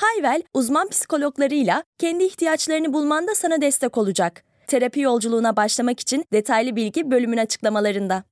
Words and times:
Hayvel, 0.00 0.42
uzman 0.54 0.88
psikologlarıyla 0.88 1.84
kendi 1.98 2.24
ihtiyaçlarını 2.24 2.92
bulmanda 2.92 3.34
sana 3.34 3.60
destek 3.60 3.98
olacak. 3.98 4.44
Terapi 4.66 5.00
yolculuğuna 5.00 5.56
başlamak 5.56 6.00
için 6.00 6.24
detaylı 6.32 6.76
bilgi 6.76 7.10
bölümün 7.10 7.36
açıklamalarında. 7.36 8.24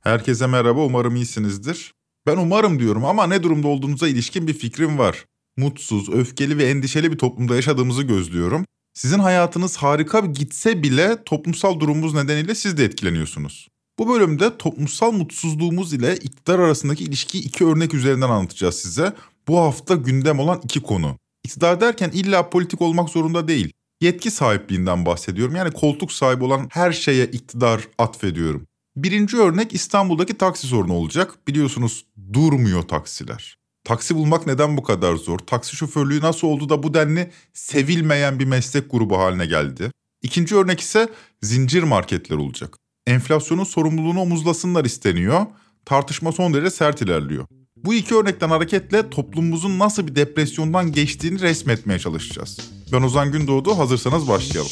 Herkese 0.00 0.46
merhaba, 0.46 0.80
umarım 0.80 1.16
iyisinizdir. 1.16 1.94
Ben 2.26 2.36
umarım 2.36 2.78
diyorum 2.78 3.04
ama 3.04 3.26
ne 3.26 3.42
durumda 3.42 3.68
olduğunuza 3.68 4.08
ilişkin 4.08 4.46
bir 4.46 4.54
fikrim 4.54 4.98
var. 4.98 5.26
Mutsuz, 5.56 6.08
öfkeli 6.08 6.58
ve 6.58 6.64
endişeli 6.64 7.12
bir 7.12 7.18
toplumda 7.18 7.54
yaşadığımızı 7.56 8.02
gözlüyorum. 8.02 8.64
Sizin 8.94 9.18
hayatınız 9.18 9.76
harika 9.76 10.20
gitse 10.20 10.82
bile 10.82 11.24
toplumsal 11.24 11.80
durumumuz 11.80 12.14
nedeniyle 12.14 12.54
siz 12.54 12.76
de 12.76 12.84
etkileniyorsunuz. 12.84 13.68
Bu 13.98 14.08
bölümde 14.08 14.58
toplumsal 14.58 15.12
mutsuzluğumuz 15.12 15.92
ile 15.92 16.16
iktidar 16.16 16.58
arasındaki 16.58 17.04
ilişkiyi 17.04 17.44
iki 17.44 17.66
örnek 17.66 17.94
üzerinden 17.94 18.30
anlatacağız 18.30 18.74
size. 18.74 19.12
Bu 19.48 19.58
hafta 19.58 19.94
gündem 19.94 20.38
olan 20.38 20.60
iki 20.64 20.80
konu. 20.80 21.18
İktidar 21.44 21.80
derken 21.80 22.10
illa 22.10 22.50
politik 22.50 22.82
olmak 22.82 23.08
zorunda 23.08 23.48
değil. 23.48 23.72
Yetki 24.00 24.30
sahipliğinden 24.30 25.06
bahsediyorum. 25.06 25.56
Yani 25.56 25.70
koltuk 25.70 26.12
sahibi 26.12 26.44
olan 26.44 26.68
her 26.72 26.92
şeye 26.92 27.26
iktidar 27.26 27.88
atfediyorum. 27.98 28.66
Birinci 28.96 29.36
örnek 29.36 29.74
İstanbul'daki 29.74 30.38
taksi 30.38 30.66
sorunu 30.66 30.94
olacak. 30.94 31.38
Biliyorsunuz 31.48 32.06
durmuyor 32.32 32.82
taksiler. 32.82 33.58
Taksi 33.84 34.16
bulmak 34.16 34.46
neden 34.46 34.76
bu 34.76 34.82
kadar 34.82 35.14
zor? 35.16 35.38
Taksi 35.38 35.76
şoförlüğü 35.76 36.20
nasıl 36.20 36.48
oldu 36.48 36.68
da 36.68 36.82
bu 36.82 36.94
denli 36.94 37.30
sevilmeyen 37.52 38.38
bir 38.38 38.44
meslek 38.44 38.90
grubu 38.90 39.18
haline 39.18 39.46
geldi? 39.46 39.90
İkinci 40.22 40.56
örnek 40.56 40.80
ise 40.80 41.08
zincir 41.42 41.82
marketler 41.82 42.36
olacak. 42.36 42.76
Enflasyonun 43.06 43.64
sorumluluğunu 43.64 44.20
omuzlasınlar 44.20 44.84
isteniyor. 44.84 45.46
Tartışma 45.84 46.32
son 46.32 46.54
derece 46.54 46.70
sert 46.70 47.02
ilerliyor. 47.02 47.46
Bu 47.76 47.94
iki 47.94 48.14
örnekten 48.14 48.48
hareketle 48.48 49.10
toplumumuzun 49.10 49.78
nasıl 49.78 50.06
bir 50.06 50.14
depresyondan 50.14 50.92
geçtiğini 50.92 51.40
resmetmeye 51.40 51.98
çalışacağız. 51.98 52.58
Ben 52.92 53.02
Ozan 53.02 53.32
Gündoğdu, 53.32 53.78
hazırsanız 53.78 54.28
başlayalım. 54.28 54.70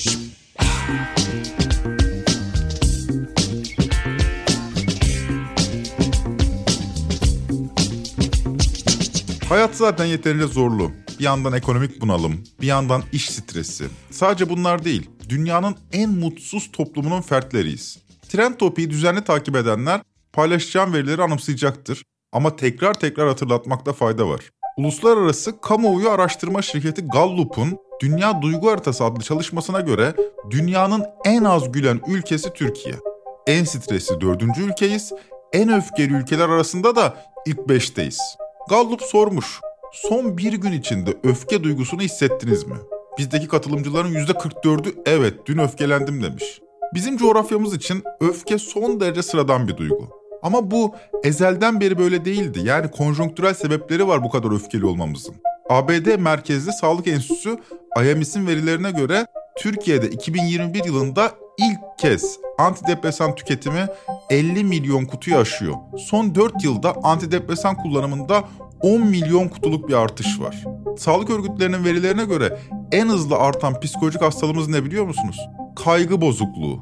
Hayat 9.48 9.76
zaten 9.76 10.04
yeterince 10.04 10.46
zorlu. 10.46 10.92
Bir 11.18 11.24
yandan 11.24 11.52
ekonomik 11.52 12.00
bunalım, 12.00 12.44
bir 12.60 12.66
yandan 12.66 13.02
iş 13.12 13.30
stresi. 13.30 13.84
Sadece 14.10 14.48
bunlar 14.48 14.84
değil, 14.84 15.10
dünyanın 15.28 15.76
en 15.92 16.10
mutsuz 16.10 16.70
toplumunun 16.72 17.20
fertleriyiz. 17.20 17.98
Trend 18.30 18.54
Topi'yi 18.54 18.90
düzenli 18.90 19.24
takip 19.24 19.56
edenler 19.56 20.00
paylaşacağım 20.32 20.92
verileri 20.92 21.22
anımsayacaktır. 21.22 22.04
Ama 22.32 22.56
tekrar 22.56 22.94
tekrar 22.94 23.28
hatırlatmakta 23.28 23.92
fayda 23.92 24.28
var. 24.28 24.40
Uluslararası 24.76 25.60
kamuoyu 25.60 26.10
araştırma 26.10 26.62
şirketi 26.62 27.02
Gallup'un 27.02 27.78
Dünya 28.02 28.42
Duygu 28.42 28.70
Haritası 28.70 29.04
adlı 29.04 29.22
çalışmasına 29.22 29.80
göre 29.80 30.14
dünyanın 30.50 31.04
en 31.24 31.44
az 31.44 31.72
gülen 31.72 32.00
ülkesi 32.08 32.52
Türkiye. 32.52 32.94
En 33.46 33.64
stresli 33.64 34.20
dördüncü 34.20 34.62
ülkeyiz, 34.62 35.12
en 35.52 35.69
öfkeli 35.69 36.12
ülkeler 36.12 36.48
arasında 36.48 36.96
da 36.96 37.16
ilk 37.46 37.69
beşteyiz. 37.69 38.20
Gallup 38.69 39.02
sormuş, 39.02 39.60
son 39.92 40.38
bir 40.38 40.52
gün 40.52 40.72
içinde 40.72 41.16
öfke 41.24 41.64
duygusunu 41.64 42.00
hissettiniz 42.00 42.66
mi? 42.66 42.76
Bizdeki 43.19 43.48
katılımcıların 43.48 44.14
%44'ü 44.14 44.94
evet 45.06 45.34
dün 45.46 45.58
öfkelendim 45.58 46.22
demiş. 46.22 46.60
Bizim 46.94 47.16
coğrafyamız 47.16 47.74
için 47.74 48.02
öfke 48.20 48.58
son 48.58 49.00
derece 49.00 49.22
sıradan 49.22 49.68
bir 49.68 49.76
duygu. 49.76 50.08
Ama 50.42 50.70
bu 50.70 50.94
ezelden 51.24 51.80
beri 51.80 51.98
böyle 51.98 52.24
değildi. 52.24 52.60
Yani 52.64 52.90
konjonktürel 52.90 53.54
sebepleri 53.54 54.08
var 54.08 54.24
bu 54.24 54.30
kadar 54.30 54.54
öfkeli 54.54 54.86
olmamızın. 54.86 55.34
ABD 55.68 56.18
merkezli 56.18 56.72
Sağlık 56.72 57.06
Enstitüsü 57.06 57.58
IMS'in 58.04 58.46
verilerine 58.46 58.90
göre 58.90 59.26
Türkiye'de 59.58 60.10
2021 60.10 60.84
yılında 60.84 61.32
ilk 61.58 61.98
kez 61.98 62.38
antidepresan 62.58 63.34
tüketimi 63.34 63.86
50 64.30 64.64
milyon 64.64 65.04
kutuyu 65.04 65.36
aşıyor. 65.36 65.74
Son 65.98 66.34
4 66.34 66.64
yılda 66.64 66.94
antidepresan 67.02 67.76
kullanımında 67.76 68.44
10 68.80 69.06
milyon 69.06 69.48
kutuluk 69.48 69.88
bir 69.88 69.94
artış 69.94 70.40
var. 70.40 70.64
Sağlık 70.98 71.30
örgütlerinin 71.30 71.84
verilerine 71.84 72.24
göre 72.24 72.58
en 72.92 73.08
hızlı 73.08 73.36
artan 73.36 73.80
psikolojik 73.80 74.22
hastalığımız 74.22 74.68
ne 74.68 74.84
biliyor 74.84 75.04
musunuz? 75.04 75.36
Kaygı 75.84 76.20
bozukluğu. 76.20 76.80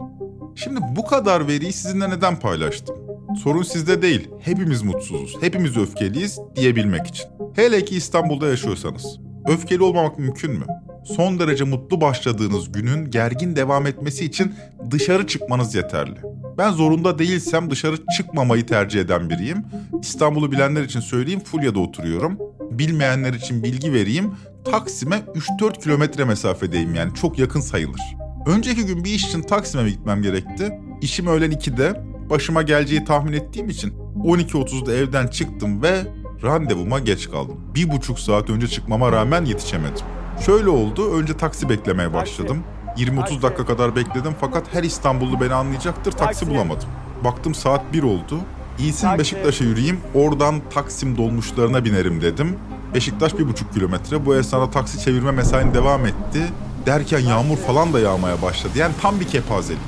Şimdi 0.54 0.81
bu 0.97 1.06
kadar 1.06 1.48
veriyi 1.48 1.72
sizinle 1.72 2.10
neden 2.10 2.41
paylaştım? 2.41 2.97
Sorun 3.42 3.62
sizde 3.62 4.03
değil, 4.03 4.28
hepimiz 4.41 4.82
mutsuzuz, 4.82 5.36
hepimiz 5.41 5.76
öfkeliyiz 5.76 6.38
diyebilmek 6.56 7.06
için. 7.06 7.26
Hele 7.54 7.84
ki 7.84 7.97
İstanbul'da 7.97 8.48
yaşıyorsanız. 8.48 9.20
Öfkeli 9.48 9.82
olmamak 9.82 10.19
mümkün 10.19 10.50
mü? 10.50 10.66
Son 11.04 11.38
derece 11.38 11.64
mutlu 11.64 12.00
başladığınız 12.00 12.72
günün 12.72 13.10
gergin 13.10 13.56
devam 13.56 13.87
etmesi 13.87 14.25
için 14.25 14.54
dışarı 14.91 15.26
çıkmanız 15.26 15.75
yeterli. 15.75 16.16
Ben 16.58 16.70
zorunda 16.70 17.19
değilsem 17.19 17.70
dışarı 17.70 17.97
çıkmamayı 18.16 18.66
tercih 18.66 19.00
eden 19.00 19.31
biriyim. 19.31 19.64
İstanbul'u 20.03 20.53
bilenler 20.53 20.82
için 20.82 21.00
söyleyeyim 21.00 21.41
Fulya'da 21.41 21.81
oturuyorum. 21.81 22.38
Bilmeyenler 22.70 23.34
için 23.34 23.62
bilgi 23.62 23.92
vereyim. 23.92 24.34
Taksim'e 24.64 25.16
3-4 25.60 25.82
kilometre 25.82 26.25
mesafedeyim 26.25 26.94
yani 26.94 27.14
çok 27.14 27.38
yakın 27.38 27.60
sayılır. 27.60 28.28
Önceki 28.48 28.86
gün 28.86 29.04
bir 29.04 29.10
iş 29.10 29.25
için 29.25 29.42
Taksim'e 29.42 29.91
gitmem 29.91 30.22
gerekti. 30.22 30.81
İşim 31.00 31.26
öğlen 31.26 31.53
2'de. 31.53 32.03
Başıma 32.31 32.62
geleceği 32.62 33.04
tahmin 33.04 33.32
ettiğim 33.32 33.69
için 33.69 33.94
12.30'da 34.25 34.92
evden 34.94 35.26
çıktım 35.26 35.82
ve 35.82 36.06
randevuma 36.42 36.98
geç 36.98 37.31
kaldım. 37.31 37.56
Bir 37.75 37.91
buçuk 37.91 38.20
saat 38.20 38.50
önce 38.50 38.69
çıkmama 38.69 39.12
rağmen 39.12 39.44
yetişemedim. 39.44 40.04
Şöyle 40.47 40.69
oldu, 40.69 41.12
önce 41.12 41.37
taksi 41.37 41.69
beklemeye 41.69 42.12
başladım. 42.12 42.64
20-30 42.97 43.42
dakika 43.42 43.66
kadar 43.66 43.97
bekledim 43.97 44.32
fakat 44.41 44.75
her 44.75 44.82
İstanbullu 44.82 45.41
beni 45.41 45.54
anlayacaktır 45.54 46.12
taksi 46.12 46.50
bulamadım. 46.50 46.88
Baktım 47.25 47.54
saat 47.54 47.92
1 47.92 48.03
oldu. 48.03 48.41
İyisin 48.78 49.08
Beşiktaş'a 49.19 49.64
yürüyeyim, 49.64 50.00
oradan 50.14 50.60
Taksim 50.70 51.19
dolmuşlarına 51.19 51.84
binerim 51.84 52.20
dedim. 52.20 52.56
Beşiktaş 52.94 53.38
bir 53.38 53.48
buçuk 53.48 53.75
kilometre. 53.75 54.26
Bu 54.26 54.37
esnada 54.37 54.70
taksi 54.70 55.04
çevirme 55.04 55.31
mesain 55.31 55.75
devam 55.75 56.06
etti. 56.06 56.41
Derken 56.87 57.19
yağmur 57.19 57.56
falan 57.56 57.93
da 57.93 58.00
yağmaya 58.00 58.43
başladı. 58.43 58.72
Yani 58.77 58.94
tam 59.03 59.21
bir 59.21 59.28
kepazelik. 59.28 59.81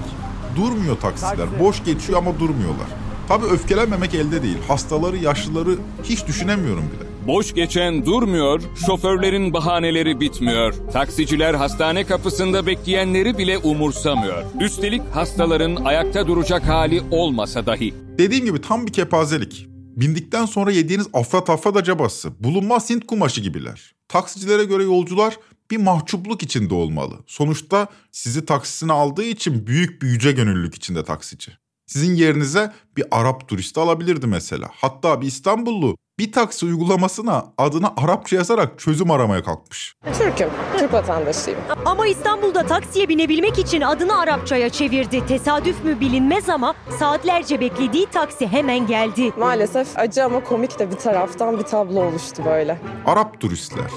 Durmuyor 0.56 0.96
taksiler. 0.96 1.60
Boş 1.60 1.84
geçiyor 1.84 2.18
ama 2.18 2.38
durmuyorlar. 2.40 2.86
Tabii 3.28 3.46
öfkelenmemek 3.46 4.14
elde 4.14 4.42
değil. 4.42 4.56
Hastaları, 4.68 5.16
yaşlıları 5.16 5.70
hiç 6.04 6.26
düşünemiyorum 6.26 6.84
bile. 6.84 7.10
Boş 7.26 7.54
geçen 7.54 8.06
durmuyor, 8.06 8.62
şoförlerin 8.86 9.52
bahaneleri 9.52 10.20
bitmiyor. 10.20 10.74
Taksiciler 10.92 11.54
hastane 11.54 12.04
kapısında 12.04 12.66
bekleyenleri 12.66 13.38
bile 13.38 13.58
umursamıyor. 13.58 14.42
Üstelik 14.60 15.02
hastaların 15.12 15.76
ayakta 15.76 16.26
duracak 16.26 16.68
hali 16.68 17.02
olmasa 17.10 17.66
dahi. 17.66 17.94
Dediğim 18.18 18.44
gibi 18.44 18.60
tam 18.60 18.86
bir 18.86 18.92
kepazelik. 18.92 19.66
Bindikten 19.96 20.46
sonra 20.46 20.70
yediğiniz 20.70 21.06
afra 21.12 21.44
tafra 21.44 21.74
da 21.74 21.84
cabası. 21.84 22.32
Bulunmaz 22.40 22.90
Hint 22.90 23.06
kumaşı 23.06 23.40
gibiler. 23.40 23.94
Taksicilere 24.08 24.64
göre 24.64 24.82
yolcular 24.82 25.36
bir 25.70 25.76
mahcupluk 25.76 26.42
içinde 26.42 26.74
olmalı. 26.74 27.14
Sonuçta 27.26 27.86
sizi 28.12 28.44
taksisine 28.44 28.92
aldığı 28.92 29.24
için 29.24 29.66
büyük 29.66 30.02
bir 30.02 30.08
yüce 30.08 30.32
gönüllülük 30.32 30.74
içinde 30.74 31.04
taksici. 31.04 31.52
Sizin 31.86 32.14
yerinize 32.14 32.72
bir 32.96 33.04
Arap 33.10 33.48
turisti 33.48 33.80
alabilirdi 33.80 34.26
mesela. 34.26 34.68
Hatta 34.72 35.20
bir 35.20 35.26
İstanbullu 35.26 35.96
bir 36.18 36.32
taksi 36.32 36.66
uygulamasına 36.66 37.44
adına 37.58 37.94
Arapça 37.96 38.36
yazarak 38.36 38.78
çözüm 38.78 39.10
aramaya 39.10 39.42
kalkmış. 39.42 39.94
Türk'üm, 40.18 40.48
Türk 40.78 40.92
vatandaşıyım. 40.92 41.60
Ama 41.84 42.06
İstanbul'da 42.06 42.66
taksiye 42.66 43.08
binebilmek 43.08 43.58
için 43.58 43.80
adını 43.80 44.18
Arapçaya 44.18 44.68
çevirdi. 44.68 45.26
Tesadüf 45.26 45.84
mü 45.84 46.00
bilinmez 46.00 46.48
ama 46.48 46.74
saatlerce 46.98 47.60
beklediği 47.60 48.06
taksi 48.06 48.46
hemen 48.46 48.86
geldi. 48.86 49.32
Maalesef 49.38 49.98
acı 49.98 50.24
ama 50.24 50.44
komik 50.44 50.78
de 50.78 50.90
bir 50.90 50.96
taraftan 50.96 51.58
bir 51.58 51.64
tablo 51.64 52.04
oluştu 52.04 52.42
böyle. 52.44 52.80
Arap 53.06 53.40
turistler. 53.40 53.90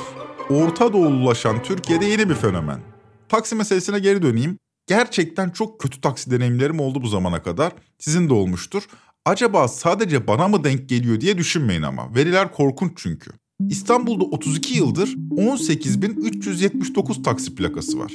Orta 0.49 0.93
Doğululaşan 0.93 1.63
Türkiye'de 1.63 2.05
yeni 2.05 2.29
bir 2.29 2.35
fenomen. 2.35 2.79
Taksi 3.29 3.55
meselesine 3.55 3.99
geri 3.99 4.21
döneyim. 4.21 4.57
Gerçekten 4.87 5.49
çok 5.49 5.79
kötü 5.79 6.01
taksi 6.01 6.31
deneyimlerim 6.31 6.79
oldu 6.79 7.01
bu 7.01 7.07
zamana 7.07 7.43
kadar. 7.43 7.73
Sizin 7.99 8.29
de 8.29 8.33
olmuştur. 8.33 8.83
Acaba 9.25 9.67
sadece 9.67 10.27
bana 10.27 10.47
mı 10.47 10.63
denk 10.63 10.89
geliyor 10.89 11.21
diye 11.21 11.37
düşünmeyin 11.37 11.81
ama. 11.81 12.15
Veriler 12.15 12.51
korkunç 12.51 12.91
çünkü. 12.95 13.31
İstanbul'da 13.69 14.23
32 14.23 14.77
yıldır 14.77 15.15
18.379 15.31 17.23
taksi 17.23 17.55
plakası 17.55 17.99
var. 17.99 18.11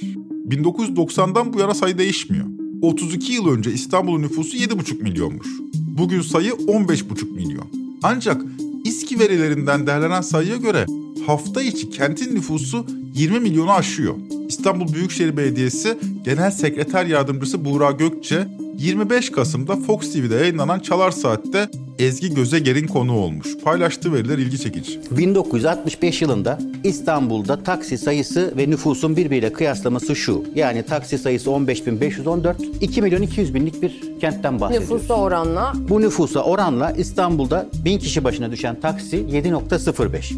1990'dan 0.48 1.52
bu 1.52 1.60
yana 1.60 1.75
sayı 1.75 1.98
değişmiyor. 1.98 2.46
32 2.82 3.32
yıl 3.32 3.48
önce 3.48 3.72
İstanbul'un 3.72 4.22
nüfusu 4.22 4.56
7,5 4.56 5.02
milyonmuş. 5.02 5.46
Bugün 5.75 6.20
sayı 6.20 6.52
15,5 6.52 7.30
milyon. 7.34 7.69
Ancak 8.02 8.42
İSKİ 8.84 9.19
verilerinden 9.19 9.86
değerlenen 9.86 10.20
sayıya 10.20 10.56
göre 10.56 10.86
hafta 11.26 11.62
içi 11.62 11.90
kentin 11.90 12.34
nüfusu 12.34 12.86
20 13.14 13.40
milyonu 13.40 13.72
aşıyor. 13.72 14.14
İstanbul 14.48 14.92
Büyükşehir 14.92 15.36
Belediyesi 15.36 15.98
Genel 16.25 16.50
Sekreter 16.50 17.06
Yardımcısı 17.06 17.64
Buğra 17.64 17.90
Gökçe 17.90 18.48
25 18.78 19.30
Kasım'da 19.30 19.76
Fox 19.76 20.12
TV'de 20.12 20.34
yayınlanan 20.34 20.80
Çalar 20.80 21.10
Saat'te 21.10 21.69
Ezgi 21.99 22.35
Gözeger'in 22.35 22.87
konu 22.87 23.12
olmuş. 23.17 23.59
Paylaştığı 23.65 24.12
veriler 24.12 24.39
ilgi 24.39 24.59
çekici. 24.59 25.00
1965 25.11 26.23
yılında 26.23 26.59
İstanbul'da 26.85 27.62
taksi 27.62 27.99
sayısı 27.99 28.55
ve 28.56 28.71
nüfusun 28.71 29.17
birbiriyle 29.17 29.53
kıyaslaması 29.53 30.17
şu. 30.17 30.45
Yani 30.55 30.83
taksi 30.83 31.19
sayısı 31.19 31.50
15.514, 31.50 32.55
2 32.81 33.03
milyon 33.03 33.23
200 33.23 33.55
binlik 33.55 33.83
bir 33.83 34.19
kentten 34.21 34.61
bahsediyoruz. 34.61 34.91
Nüfusa 34.91 35.15
oranla 35.15 35.73
Bu 35.89 36.00
nüfusa 36.00 36.41
oranla 36.41 36.91
İstanbul'da 36.91 37.67
1000 37.85 37.99
kişi 37.99 38.25
başına 38.25 38.53
düşen 38.53 38.81
taksi 38.81 39.17
7.05. 39.17 40.35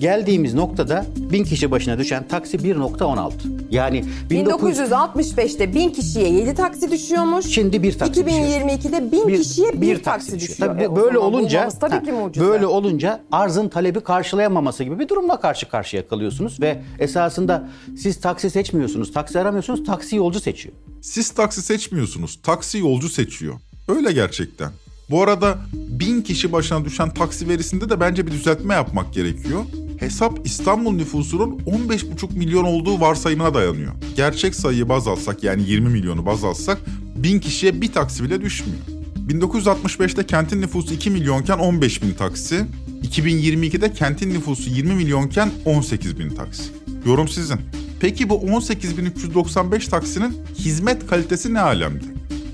Geldiğimiz 0.00 0.54
noktada 0.54 1.06
1000 1.16 1.44
kişi 1.44 1.70
başına 1.70 1.98
düşen 1.98 2.28
taksi 2.28 2.56
1.16. 2.56 3.61
Yani 3.72 4.04
1900 4.30 4.78
1965'te 4.78 5.74
1000 5.74 5.88
kişiye 5.90 6.28
7 6.28 6.54
taksi 6.54 6.90
düşüyormuş. 6.90 7.46
Şimdi 7.46 7.82
bir 7.82 7.98
taksi 7.98 8.26
düşüyor. 8.26 8.40
2022'de 8.46 9.12
1000 9.12 9.42
kişiye 9.42 9.80
1 9.80 10.02
taksi 10.02 10.40
düşüyor. 10.40 10.58
Tabii 10.68 10.82
E, 10.82 10.96
böyle 10.96 11.18
olunca 11.18 11.68
tabii 11.68 11.92
ha, 11.94 12.02
ki 12.02 12.12
mucize. 12.12 12.46
böyle 12.46 12.66
olunca 12.66 13.20
arzın 13.32 13.68
talebi 13.68 14.00
karşılayamaması 14.00 14.84
gibi 14.84 14.98
bir 14.98 15.08
durumla 15.08 15.40
karşı 15.40 15.68
karşıya 15.68 16.08
kalıyorsunuz 16.08 16.60
ve 16.60 16.82
esasında 16.98 17.68
siz 17.96 18.20
taksi 18.20 18.50
seçmiyorsunuz, 18.50 19.12
taksi 19.12 19.38
aramıyorsunuz, 19.40 19.84
taksi 19.84 20.16
yolcu 20.16 20.40
seçiyor. 20.40 20.74
Siz 21.02 21.30
taksi 21.30 21.62
seçmiyorsunuz, 21.62 22.38
taksi 22.42 22.78
yolcu 22.78 23.08
seçiyor. 23.08 23.54
Öyle 23.88 24.12
gerçekten. 24.12 24.70
Bu 25.10 25.22
arada 25.22 25.58
bin 25.74 26.22
kişi 26.22 26.52
başına 26.52 26.84
düşen 26.84 27.10
taksi 27.14 27.48
verisinde 27.48 27.88
de 27.90 28.00
bence 28.00 28.26
bir 28.26 28.32
düzeltme 28.32 28.74
yapmak 28.74 29.12
gerekiyor. 29.14 29.64
Hesap 30.02 30.38
İstanbul 30.44 30.92
nüfusunun 30.92 31.58
15,5 31.58 32.38
milyon 32.38 32.64
olduğu 32.64 33.00
varsayımına 33.00 33.54
dayanıyor. 33.54 33.92
Gerçek 34.16 34.54
sayıyı 34.54 34.88
baz 34.88 35.08
alsak 35.08 35.42
yani 35.42 35.62
20 35.62 35.88
milyonu 35.88 36.26
baz 36.26 36.44
alsak 36.44 36.78
bin 37.16 37.38
kişiye 37.38 37.80
bir 37.80 37.92
taksi 37.92 38.24
bile 38.24 38.40
düşmüyor. 38.40 38.80
1965'te 39.28 40.26
kentin 40.26 40.60
nüfusu 40.60 40.94
2 40.94 41.10
milyonken 41.10 41.58
15 41.58 42.02
bin 42.02 42.12
taksi, 42.12 42.64
2022'de 43.02 43.92
kentin 43.92 44.30
nüfusu 44.30 44.70
20 44.70 44.94
milyonken 44.94 45.50
18 45.64 46.18
bin 46.18 46.30
taksi. 46.30 46.62
Yorum 47.06 47.28
sizin. 47.28 47.60
Peki 48.00 48.28
bu 48.28 48.34
18.395 48.34 49.90
taksinin 49.90 50.36
hizmet 50.58 51.06
kalitesi 51.06 51.54
ne 51.54 51.60
alemde? 51.60 52.11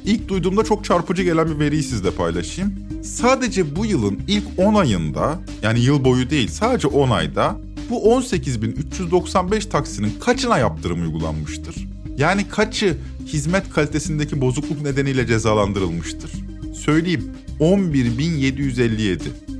İlk 0.08 0.28
duyduğumda 0.28 0.64
çok 0.64 0.84
çarpıcı 0.84 1.22
gelen 1.22 1.48
bir 1.48 1.58
veriyi 1.58 1.82
sizle 1.82 2.10
paylaşayım. 2.10 2.74
Sadece 3.02 3.76
bu 3.76 3.86
yılın 3.86 4.20
ilk 4.28 4.44
10 4.56 4.74
ayında, 4.74 5.40
yani 5.62 5.80
yıl 5.80 6.04
boyu 6.04 6.30
değil 6.30 6.48
sadece 6.48 6.88
10 6.88 7.10
ayda 7.10 7.56
bu 7.90 8.20
18.395 8.20 9.68
taksinin 9.68 10.12
kaçına 10.20 10.58
yaptırım 10.58 11.02
uygulanmıştır? 11.02 11.74
Yani 12.18 12.48
kaçı 12.48 12.96
hizmet 13.26 13.70
kalitesindeki 13.70 14.40
bozukluk 14.40 14.82
nedeniyle 14.82 15.26
cezalandırılmıştır? 15.26 16.30
Söyleyeyim 16.74 17.30
11.757. 17.60 19.18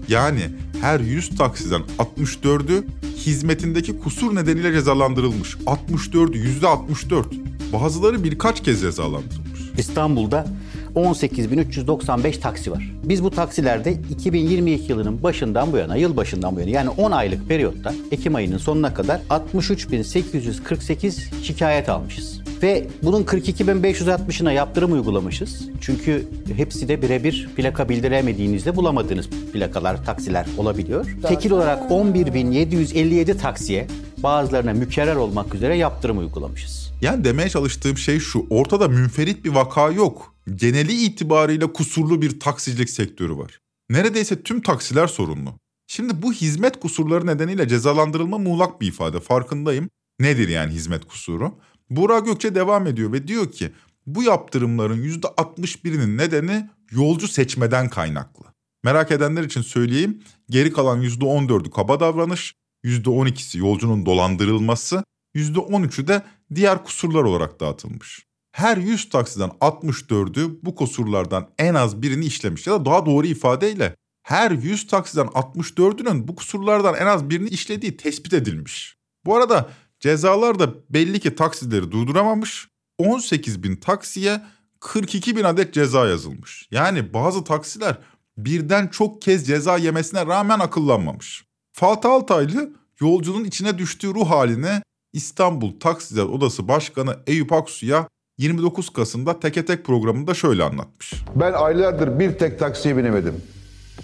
Yani 0.08 0.42
her 0.80 1.00
100 1.00 1.28
taksiden 1.28 1.82
64'ü 1.98 2.84
hizmetindeki 3.16 3.98
kusur 3.98 4.34
nedeniyle 4.34 4.72
cezalandırılmış. 4.72 5.54
64'ü 5.54 6.60
%64. 6.60 7.24
Bazıları 7.72 8.24
birkaç 8.24 8.62
kez 8.62 8.80
cezalandırılmış. 8.80 9.47
İstanbul'da 9.78 10.46
18.395 10.94 12.40
taksi 12.40 12.72
var. 12.72 12.90
Biz 13.04 13.24
bu 13.24 13.30
taksilerde 13.30 13.92
2022 14.10 14.92
yılının 14.92 15.22
başından 15.22 15.72
bu 15.72 15.76
yana, 15.76 15.96
yıl 15.96 16.16
başından 16.16 16.56
bu 16.56 16.60
yana 16.60 16.70
yani 16.70 16.90
10 16.90 17.10
aylık 17.10 17.48
periyotta 17.48 17.94
Ekim 18.12 18.34
ayının 18.34 18.58
sonuna 18.58 18.94
kadar 18.94 19.20
63.848 19.30 21.42
şikayet 21.42 21.88
almışız. 21.88 22.40
Ve 22.62 22.86
bunun 23.02 23.24
42.560'ına 23.24 24.52
yaptırım 24.52 24.92
uygulamışız. 24.92 25.68
Çünkü 25.80 26.28
hepsi 26.56 26.88
de 26.88 27.02
birebir 27.02 27.48
plaka 27.56 27.88
bildiremediğinizde 27.88 28.76
bulamadığınız 28.76 29.28
plakalar, 29.52 30.04
taksiler 30.04 30.46
olabiliyor. 30.58 31.16
Tekil 31.28 31.50
olarak 31.50 31.90
11.757 31.90 33.36
taksiye 33.36 33.86
bazılarına 34.22 34.72
mükerrer 34.72 35.16
olmak 35.16 35.54
üzere 35.54 35.76
yaptırım 35.76 36.18
uygulamışız. 36.18 36.87
Yani 37.02 37.24
demeye 37.24 37.48
çalıştığım 37.48 37.98
şey 37.98 38.20
şu. 38.20 38.46
Ortada 38.50 38.88
münferit 38.88 39.44
bir 39.44 39.50
vaka 39.50 39.90
yok. 39.90 40.34
Geneli 40.54 40.92
itibarıyla 40.92 41.72
kusurlu 41.72 42.22
bir 42.22 42.40
taksicilik 42.40 42.90
sektörü 42.90 43.36
var. 43.36 43.60
Neredeyse 43.90 44.42
tüm 44.42 44.60
taksiler 44.60 45.06
sorunlu. 45.06 45.54
Şimdi 45.86 46.22
bu 46.22 46.32
hizmet 46.32 46.80
kusurları 46.80 47.26
nedeniyle 47.26 47.68
cezalandırılma 47.68 48.38
muğlak 48.38 48.80
bir 48.80 48.86
ifade. 48.86 49.20
Farkındayım. 49.20 49.90
Nedir 50.20 50.48
yani 50.48 50.72
hizmet 50.72 51.04
kusuru? 51.04 51.54
Burak 51.90 52.26
Gökçe 52.26 52.54
devam 52.54 52.86
ediyor 52.86 53.12
ve 53.12 53.28
diyor 53.28 53.52
ki 53.52 53.72
bu 54.06 54.22
yaptırımların 54.22 55.02
%61'inin 55.02 56.18
nedeni 56.18 56.70
yolcu 56.90 57.28
seçmeden 57.28 57.88
kaynaklı. 57.88 58.44
Merak 58.84 59.10
edenler 59.10 59.44
için 59.44 59.62
söyleyeyim. 59.62 60.22
Geri 60.50 60.72
kalan 60.72 61.02
%14'ü 61.02 61.70
kaba 61.70 62.00
davranış, 62.00 62.54
%12'si 62.84 63.58
yolcunun 63.58 64.06
dolandırılması, 64.06 65.04
%13'ü 65.34 66.06
de 66.06 66.22
diğer 66.54 66.84
kusurlar 66.84 67.22
olarak 67.22 67.60
dağıtılmış. 67.60 68.26
Her 68.52 68.76
100 68.76 69.08
taksiden 69.08 69.48
64'ü 69.48 70.58
bu 70.62 70.74
kusurlardan 70.74 71.50
en 71.58 71.74
az 71.74 72.02
birini 72.02 72.24
işlemiş 72.24 72.66
ya 72.66 72.72
da 72.72 72.84
daha 72.84 73.06
doğru 73.06 73.26
ifadeyle 73.26 73.96
her 74.22 74.50
100 74.50 74.86
taksiden 74.86 75.26
64'ünün 75.26 76.28
bu 76.28 76.36
kusurlardan 76.36 76.94
en 76.94 77.06
az 77.06 77.30
birini 77.30 77.48
işlediği 77.48 77.96
tespit 77.96 78.32
edilmiş. 78.32 78.96
Bu 79.24 79.36
arada 79.36 79.70
cezalar 80.00 80.58
da 80.58 80.74
belli 80.90 81.20
ki 81.20 81.34
taksileri 81.34 81.92
durduramamış. 81.92 82.68
18 82.98 83.62
bin 83.62 83.76
taksiye 83.76 84.40
42 84.80 85.36
bin 85.36 85.44
adet 85.44 85.74
ceza 85.74 86.08
yazılmış. 86.08 86.68
Yani 86.70 87.14
bazı 87.14 87.44
taksiler 87.44 87.98
birden 88.36 88.88
çok 88.88 89.22
kez 89.22 89.46
ceza 89.46 89.76
yemesine 89.76 90.26
rağmen 90.26 90.58
akıllanmamış. 90.58 91.44
Fatih 91.72 92.10
Altaylı 92.10 92.72
yolcunun 93.00 93.44
içine 93.44 93.78
düştüğü 93.78 94.14
ruh 94.14 94.30
haline 94.30 94.82
İstanbul 95.12 95.80
Taksiciler 95.80 96.24
Odası 96.24 96.68
Başkanı 96.68 97.16
Eyüp 97.26 97.52
Aksu'ya 97.52 98.08
29 98.38 98.90
Kasım'da 98.90 99.40
Teke 99.40 99.64
Tek 99.64 99.84
programında 99.84 100.34
şöyle 100.34 100.62
anlatmış. 100.62 101.14
Ben 101.36 101.52
aylardır 101.52 102.18
bir 102.18 102.38
tek 102.38 102.58
taksiye 102.58 102.96
binemedim. 102.96 103.34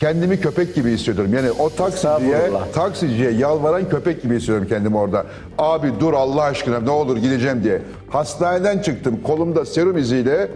Kendimi 0.01 0.41
köpek 0.41 0.75
gibi 0.75 0.91
hissediyorum. 0.91 1.35
Yani 1.35 1.51
o 1.51 1.71
taksiciye, 1.71 2.51
taksiciye 2.75 3.31
yalvaran 3.31 3.89
köpek 3.89 4.23
gibi 4.23 4.37
hissediyorum 4.37 4.67
kendimi 4.69 4.97
orada. 4.97 5.27
Abi 5.59 5.93
dur 6.01 6.13
Allah 6.13 6.43
aşkına 6.43 6.81
ne 6.81 6.91
olur 6.91 7.17
gideceğim 7.17 7.65
diye. 7.65 7.83
Hastaneden 8.11 8.83
çıktım 8.83 9.21
kolumda 9.23 9.65
serum 9.65 9.99
iziyle 9.99 10.51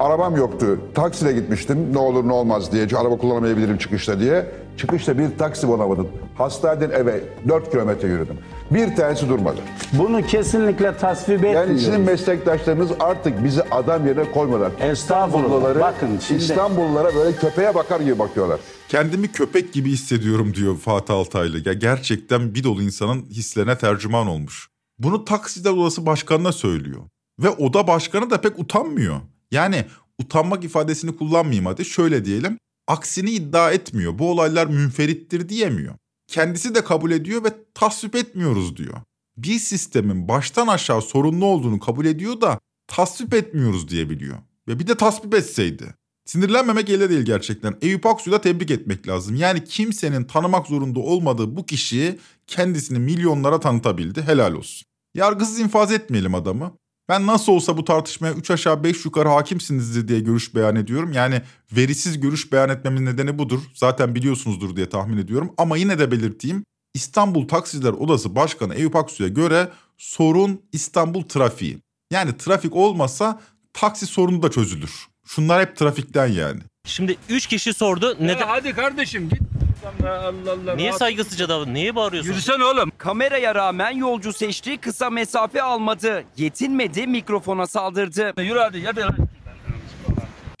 arabam 0.00 0.36
yoktu. 0.36 0.80
Taksiyle 0.94 1.32
gitmiştim 1.32 1.92
ne 1.94 1.98
olur 1.98 2.28
ne 2.28 2.32
olmaz 2.32 2.72
diye. 2.72 2.86
Araba 2.96 3.16
kullanamayabilirim 3.18 3.78
çıkışta 3.78 4.20
diye. 4.20 4.46
Çıkışta 4.76 5.18
bir 5.18 5.38
taksi 5.38 5.68
bulamadım. 5.68 6.08
Hastaneden 6.38 6.90
eve 6.90 7.20
4 7.48 7.70
kilometre 7.70 8.08
yürüdüm. 8.08 8.38
Bir 8.70 8.96
tanesi 8.96 9.28
durmadı. 9.28 9.60
Bunu 9.92 10.22
kesinlikle 10.26 10.96
tasvip 10.96 11.36
etmiyoruz. 11.44 11.68
Yani 11.70 11.78
sizin 11.80 12.00
meslektaşlarınız 12.00 12.90
artık 13.00 13.44
bizi 13.44 13.62
adam 13.62 14.06
yerine 14.06 14.32
koymadılar. 14.32 14.72
Estağfurullah. 14.80 14.92
İstanbulluları, 14.92 15.80
Bakın 15.80 16.18
şimdi- 16.18 16.42
İstanbullulara 16.42 17.14
böyle 17.14 17.36
köpeğe 17.36 17.74
bakar 17.74 18.00
gibi 18.00 18.18
bakıyorlar. 18.18 18.60
Kendimi 18.88 19.28
köpek 19.32 19.72
gibi 19.72 19.90
hissediyorum 19.90 20.54
diyor 20.54 20.76
Fatih 20.76 21.14
Altaylı. 21.14 21.68
Ya 21.68 21.72
gerçekten 21.72 22.54
bir 22.54 22.64
dolu 22.64 22.82
insanın 22.82 23.22
hislerine 23.30 23.78
tercüman 23.78 24.26
olmuş. 24.26 24.68
Bunu 24.98 25.24
Taksiler 25.24 25.70
Odası 25.70 26.06
Başkanı'na 26.06 26.52
söylüyor. 26.52 27.00
Ve 27.42 27.48
oda 27.50 27.86
başkanı 27.86 28.30
da 28.30 28.40
pek 28.40 28.58
utanmıyor. 28.58 29.16
Yani 29.50 29.84
utanmak 30.18 30.64
ifadesini 30.64 31.16
kullanmayayım 31.16 31.66
hadi 31.66 31.84
şöyle 31.84 32.24
diyelim. 32.24 32.58
Aksini 32.88 33.30
iddia 33.30 33.72
etmiyor. 33.72 34.18
Bu 34.18 34.30
olaylar 34.30 34.66
münferittir 34.66 35.48
diyemiyor. 35.48 35.94
Kendisi 36.26 36.74
de 36.74 36.84
kabul 36.84 37.10
ediyor 37.10 37.44
ve 37.44 37.48
tasvip 37.74 38.16
etmiyoruz 38.16 38.76
diyor. 38.76 38.94
Bir 39.36 39.58
sistemin 39.58 40.28
baştan 40.28 40.66
aşağı 40.66 41.02
sorunlu 41.02 41.44
olduğunu 41.44 41.80
kabul 41.80 42.04
ediyor 42.04 42.40
da 42.40 42.58
tasvip 42.86 43.34
etmiyoruz 43.34 43.88
diyebiliyor. 43.88 44.38
Ve 44.68 44.78
bir 44.78 44.86
de 44.86 44.94
tasvip 44.94 45.34
etseydi. 45.34 45.94
Sinirlenmemek 46.24 46.90
elde 46.90 47.10
değil 47.10 47.22
gerçekten. 47.22 47.76
Eyüp 47.82 48.06
Aksu'yu 48.06 48.36
da 48.36 48.40
tebrik 48.40 48.70
etmek 48.70 49.08
lazım. 49.08 49.36
Yani 49.36 49.64
kimsenin 49.64 50.24
tanımak 50.24 50.66
zorunda 50.66 51.00
olmadığı 51.00 51.56
bu 51.56 51.66
kişiyi 51.66 52.18
kendisini 52.46 52.98
milyonlara 52.98 53.60
tanıtabildi. 53.60 54.22
Helal 54.22 54.52
olsun. 54.52 54.86
Yargısız 55.14 55.60
infaz 55.60 55.92
etmeyelim 55.92 56.34
adamı. 56.34 56.76
Ben 57.10 57.26
nasıl 57.26 57.52
olsa 57.52 57.76
bu 57.76 57.84
tartışmaya 57.84 58.34
3 58.34 58.50
aşağı 58.50 58.84
5 58.84 59.04
yukarı 59.04 59.28
hakimsinizdir 59.28 60.08
diye 60.08 60.20
görüş 60.20 60.54
beyan 60.54 60.76
ediyorum. 60.76 61.12
Yani 61.12 61.42
verisiz 61.72 62.20
görüş 62.20 62.52
beyan 62.52 62.68
etmemin 62.68 63.06
nedeni 63.06 63.38
budur. 63.38 63.60
Zaten 63.74 64.14
biliyorsunuzdur 64.14 64.76
diye 64.76 64.88
tahmin 64.88 65.16
ediyorum. 65.16 65.52
Ama 65.58 65.76
yine 65.76 65.98
de 65.98 66.10
belirteyim. 66.10 66.64
İstanbul 66.94 67.48
Taksiciler 67.48 67.92
Odası 67.92 68.36
Başkanı 68.36 68.74
Eyüp 68.74 68.96
Aksu'ya 68.96 69.28
göre 69.28 69.68
sorun 69.98 70.62
İstanbul 70.72 71.22
trafiği. 71.22 71.78
Yani 72.12 72.36
trafik 72.36 72.76
olmasa 72.76 73.40
taksi 73.72 74.06
sorunu 74.06 74.42
da 74.42 74.50
çözülür. 74.50 75.06
Şunlar 75.26 75.62
hep 75.62 75.76
trafikten 75.76 76.26
yani. 76.26 76.60
Şimdi 76.84 77.16
3 77.28 77.46
kişi 77.46 77.74
sordu. 77.74 78.16
Neden? 78.20 78.46
hadi 78.46 78.72
kardeşim 78.72 79.28
git. 79.28 79.40
Allah 79.86 80.52
Allah. 80.52 80.74
Niye 80.74 80.92
saygısızca 80.92 81.48
davranıyorsun? 81.48 81.74
Niye 81.74 81.94
bağırıyorsun? 81.96 82.30
Yürüsene 82.30 82.64
oğlum. 82.64 82.92
Kameraya 82.98 83.54
rağmen 83.54 83.90
yolcu 83.90 84.32
seçti, 84.32 84.76
kısa 84.78 85.10
mesafe 85.10 85.62
almadı. 85.62 86.24
Yetinmedi, 86.36 87.06
mikrofona 87.06 87.66
saldırdı. 87.66 88.32
Yürü 88.42 88.58
hadi 88.58 88.84
hadi. 88.84 89.06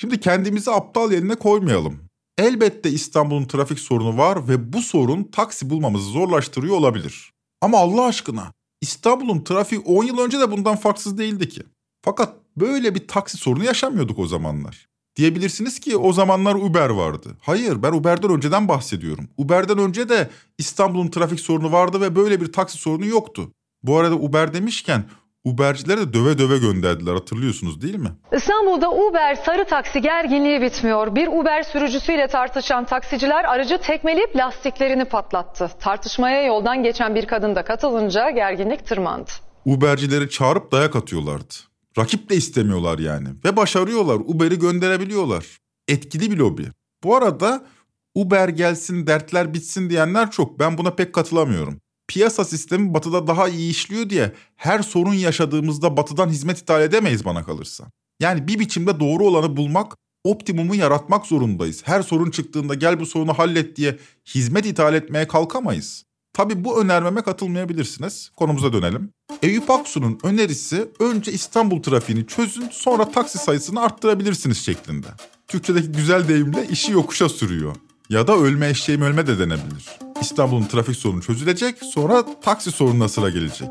Şimdi 0.00 0.20
kendimizi 0.20 0.70
aptal 0.70 1.12
yerine 1.12 1.34
koymayalım. 1.34 1.98
Elbette 2.38 2.90
İstanbul'un 2.90 3.44
trafik 3.44 3.78
sorunu 3.80 4.18
var 4.18 4.48
ve 4.48 4.72
bu 4.72 4.82
sorun 4.82 5.24
taksi 5.24 5.70
bulmamızı 5.70 6.10
zorlaştırıyor 6.10 6.76
olabilir. 6.76 7.32
Ama 7.60 7.78
Allah 7.78 8.04
aşkına 8.06 8.52
İstanbul'un 8.80 9.44
trafiği 9.44 9.80
10 9.80 10.04
yıl 10.04 10.18
önce 10.18 10.40
de 10.40 10.50
bundan 10.50 10.76
farksız 10.76 11.18
değildi 11.18 11.48
ki. 11.48 11.62
Fakat 12.04 12.34
böyle 12.56 12.94
bir 12.94 13.08
taksi 13.08 13.36
sorunu 13.36 13.64
yaşamıyorduk 13.64 14.18
o 14.18 14.26
zamanlar. 14.26 14.89
Diyebilirsiniz 15.16 15.80
ki 15.80 15.96
o 15.96 16.12
zamanlar 16.12 16.54
Uber 16.54 16.88
vardı. 16.88 17.36
Hayır 17.40 17.82
ben 17.82 17.92
Uber'den 17.92 18.30
önceden 18.30 18.68
bahsediyorum. 18.68 19.28
Uber'den 19.36 19.78
önce 19.78 20.08
de 20.08 20.30
İstanbul'un 20.58 21.08
trafik 21.08 21.40
sorunu 21.40 21.72
vardı 21.72 22.00
ve 22.00 22.16
böyle 22.16 22.40
bir 22.40 22.52
taksi 22.52 22.78
sorunu 22.78 23.06
yoktu. 23.06 23.52
Bu 23.82 23.98
arada 23.98 24.14
Uber 24.14 24.54
demişken 24.54 25.04
Ubercileri 25.44 26.00
de 26.00 26.12
döve 26.12 26.38
döve 26.38 26.58
gönderdiler 26.58 27.14
hatırlıyorsunuz 27.14 27.82
değil 27.82 27.94
mi? 27.96 28.08
İstanbul'da 28.32 28.92
Uber 28.92 29.34
sarı 29.34 29.64
taksi 29.64 30.00
gerginliği 30.00 30.62
bitmiyor. 30.62 31.14
Bir 31.14 31.28
Uber 31.28 31.62
sürücüsüyle 31.62 32.26
tartışan 32.26 32.84
taksiciler 32.84 33.44
aracı 33.44 33.78
tekmeleyip 33.78 34.36
lastiklerini 34.36 35.04
patlattı. 35.04 35.70
Tartışmaya 35.80 36.42
yoldan 36.44 36.82
geçen 36.82 37.14
bir 37.14 37.26
kadın 37.26 37.56
da 37.56 37.64
katılınca 37.64 38.30
gerginlik 38.30 38.86
tırmandı. 38.86 39.30
Ubercileri 39.64 40.30
çağırıp 40.30 40.72
dayak 40.72 40.96
atıyorlardı. 40.96 41.54
Rakip 42.00 42.30
de 42.30 42.36
istemiyorlar 42.36 42.98
yani. 42.98 43.28
Ve 43.44 43.56
başarıyorlar. 43.56 44.14
Uber'i 44.14 44.58
gönderebiliyorlar. 44.58 45.46
Etkili 45.88 46.30
bir 46.30 46.36
lobi. 46.36 46.66
Bu 47.04 47.16
arada 47.16 47.66
Uber 48.14 48.48
gelsin 48.48 49.06
dertler 49.06 49.54
bitsin 49.54 49.90
diyenler 49.90 50.30
çok. 50.30 50.58
Ben 50.58 50.78
buna 50.78 50.90
pek 50.94 51.12
katılamıyorum. 51.12 51.80
Piyasa 52.08 52.44
sistemi 52.44 52.94
batıda 52.94 53.26
daha 53.26 53.48
iyi 53.48 53.70
işliyor 53.70 54.10
diye 54.10 54.32
her 54.56 54.82
sorun 54.82 55.14
yaşadığımızda 55.14 55.96
batıdan 55.96 56.28
hizmet 56.28 56.58
ithal 56.58 56.82
edemeyiz 56.82 57.24
bana 57.24 57.44
kalırsa. 57.44 57.84
Yani 58.20 58.48
bir 58.48 58.58
biçimde 58.58 59.00
doğru 59.00 59.24
olanı 59.24 59.56
bulmak, 59.56 59.96
optimumu 60.24 60.74
yaratmak 60.74 61.26
zorundayız. 61.26 61.82
Her 61.84 62.02
sorun 62.02 62.30
çıktığında 62.30 62.74
gel 62.74 63.00
bu 63.00 63.06
sorunu 63.06 63.34
hallet 63.34 63.76
diye 63.76 63.98
hizmet 64.34 64.66
ithal 64.66 64.94
etmeye 64.94 65.26
kalkamayız. 65.28 66.04
Tabi 66.32 66.64
bu 66.64 66.82
önermeme 66.82 67.22
katılmayabilirsiniz. 67.22 68.30
Konumuza 68.36 68.72
dönelim. 68.72 69.12
Eyüp 69.42 69.70
Aksu'nun 69.70 70.18
önerisi 70.22 70.88
önce 70.98 71.32
İstanbul 71.32 71.82
trafiğini 71.82 72.26
çözün 72.26 72.68
sonra 72.72 73.10
taksi 73.10 73.38
sayısını 73.38 73.80
arttırabilirsiniz 73.80 74.64
şeklinde. 74.64 75.06
Türkçedeki 75.48 75.92
güzel 75.92 76.28
deyimle 76.28 76.68
işi 76.68 76.92
yokuşa 76.92 77.28
sürüyor. 77.28 77.76
Ya 78.08 78.26
da 78.26 78.36
ölme 78.36 78.68
eşeğim 78.68 79.02
ölme 79.02 79.26
de 79.26 79.38
denebilir. 79.38 79.98
İstanbul'un 80.20 80.66
trafik 80.66 80.96
sorunu 80.96 81.22
çözülecek 81.22 81.78
sonra 81.82 82.40
taksi 82.40 82.70
sorununa 82.70 83.08
sıra 83.08 83.30
gelecek. 83.30 83.68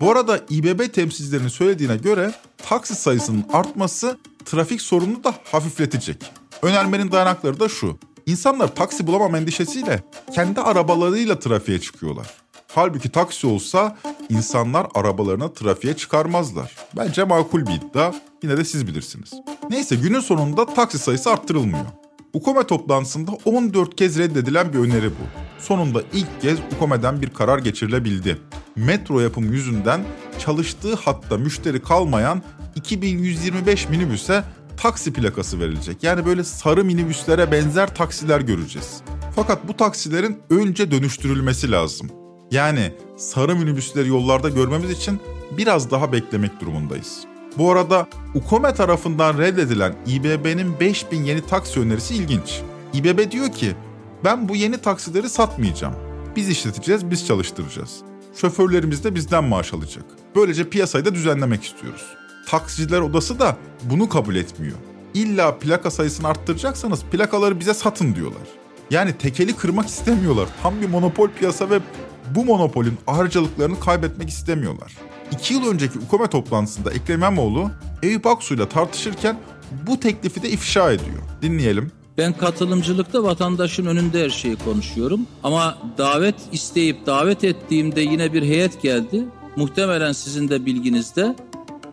Bu 0.00 0.10
arada 0.10 0.40
İBB 0.50 0.92
temsilcilerinin 0.92 1.48
söylediğine 1.48 1.96
göre 1.96 2.34
taksi 2.56 2.94
sayısının 2.94 3.44
artması 3.52 4.18
trafik 4.44 4.80
sorununu 4.82 5.24
da 5.24 5.34
hafifletecek. 5.52 6.32
Önermenin 6.62 7.12
dayanakları 7.12 7.60
da 7.60 7.68
şu. 7.68 7.98
İnsanlar 8.26 8.74
taksi 8.74 9.06
bulamam 9.06 9.34
endişesiyle 9.34 10.02
kendi 10.34 10.60
arabalarıyla 10.60 11.38
trafiğe 11.38 11.80
çıkıyorlar. 11.80 12.26
Halbuki 12.74 13.08
taksi 13.08 13.46
olsa 13.46 13.96
insanlar 14.28 14.86
arabalarına 14.94 15.52
trafiğe 15.52 15.96
çıkarmazlar. 15.96 16.76
Bence 16.96 17.24
makul 17.24 17.66
bir 17.66 17.72
iddia. 17.72 18.12
Yine 18.42 18.56
de 18.56 18.64
siz 18.64 18.86
bilirsiniz. 18.86 19.30
Neyse 19.70 19.96
günün 19.96 20.20
sonunda 20.20 20.66
taksi 20.66 20.98
sayısı 20.98 21.30
arttırılmıyor. 21.30 21.86
UKOME 22.32 22.66
toplantısında 22.66 23.30
14 23.44 23.96
kez 23.96 24.18
reddedilen 24.18 24.72
bir 24.72 24.78
öneri 24.78 25.10
bu. 25.10 25.24
Sonunda 25.58 26.02
ilk 26.12 26.40
kez 26.40 26.58
UKOME'den 26.76 27.22
bir 27.22 27.30
karar 27.30 27.58
geçirilebildi. 27.58 28.38
Metro 28.76 29.20
yapım 29.20 29.52
yüzünden 29.52 30.00
çalıştığı 30.38 30.94
hatta 30.94 31.36
müşteri 31.38 31.82
kalmayan 31.82 32.42
2125 32.76 33.88
minibüse 33.88 34.44
taksi 34.82 35.12
plakası 35.12 35.60
verilecek. 35.60 36.02
Yani 36.02 36.26
böyle 36.26 36.44
sarı 36.44 36.84
minibüslere 36.84 37.52
benzer 37.52 37.94
taksiler 37.94 38.40
göreceğiz. 38.40 39.02
Fakat 39.36 39.68
bu 39.68 39.76
taksilerin 39.76 40.38
önce 40.50 40.90
dönüştürülmesi 40.90 41.70
lazım. 41.70 42.10
Yani 42.50 42.92
sarı 43.16 43.56
minibüsleri 43.56 44.08
yollarda 44.08 44.48
görmemiz 44.48 44.90
için 44.90 45.20
biraz 45.56 45.90
daha 45.90 46.12
beklemek 46.12 46.60
durumundayız. 46.60 47.20
Bu 47.58 47.72
arada 47.72 48.08
UKOME 48.34 48.74
tarafından 48.74 49.38
reddedilen 49.38 49.94
İBB'nin 50.06 50.80
5000 50.80 51.24
yeni 51.24 51.46
taksi 51.46 51.80
önerisi 51.80 52.14
ilginç. 52.14 52.60
İBB 52.94 53.30
diyor 53.30 53.52
ki 53.52 53.74
ben 54.24 54.48
bu 54.48 54.56
yeni 54.56 54.78
taksileri 54.78 55.28
satmayacağım. 55.28 55.94
Biz 56.36 56.48
işleteceğiz, 56.48 57.10
biz 57.10 57.26
çalıştıracağız. 57.26 57.96
Şoförlerimiz 58.34 59.04
de 59.04 59.14
bizden 59.14 59.44
maaş 59.44 59.74
alacak. 59.74 60.04
Böylece 60.36 60.68
piyasayı 60.68 61.04
da 61.04 61.14
düzenlemek 61.14 61.64
istiyoruz. 61.64 62.19
Taksiciler 62.50 63.00
odası 63.00 63.38
da 63.38 63.56
bunu 63.82 64.08
kabul 64.08 64.34
etmiyor. 64.34 64.76
İlla 65.14 65.58
plaka 65.58 65.90
sayısını 65.90 66.28
arttıracaksanız 66.28 67.02
plakaları 67.02 67.60
bize 67.60 67.74
satın 67.74 68.14
diyorlar. 68.14 68.42
Yani 68.90 69.18
tekeli 69.18 69.56
kırmak 69.56 69.88
istemiyorlar. 69.88 70.48
Tam 70.62 70.80
bir 70.80 70.88
monopol 70.88 71.28
piyasa 71.28 71.70
ve 71.70 71.80
bu 72.34 72.44
monopolün 72.44 72.98
harcalıklarını 73.06 73.80
kaybetmek 73.80 74.28
istemiyorlar. 74.28 74.96
İki 75.32 75.54
yıl 75.54 75.66
önceki 75.70 75.98
UKOME 75.98 76.26
toplantısında 76.26 76.92
Ekrem 76.92 77.18
İmamoğlu 77.18 77.70
Eyüp 78.02 78.26
Aksu'yla 78.26 78.68
tartışırken 78.68 79.38
bu 79.86 80.00
teklifi 80.00 80.42
de 80.42 80.50
ifşa 80.50 80.92
ediyor. 80.92 81.18
Dinleyelim. 81.42 81.92
Ben 82.18 82.32
katılımcılıkta 82.32 83.22
vatandaşın 83.22 83.86
önünde 83.86 84.24
her 84.24 84.30
şeyi 84.30 84.56
konuşuyorum. 84.56 85.20
Ama 85.42 85.78
davet 85.98 86.34
isteyip 86.52 87.06
davet 87.06 87.44
ettiğimde 87.44 88.00
yine 88.00 88.32
bir 88.32 88.42
heyet 88.42 88.82
geldi. 88.82 89.24
Muhtemelen 89.56 90.12
sizin 90.12 90.48
de 90.48 90.66
bilginizde. 90.66 91.36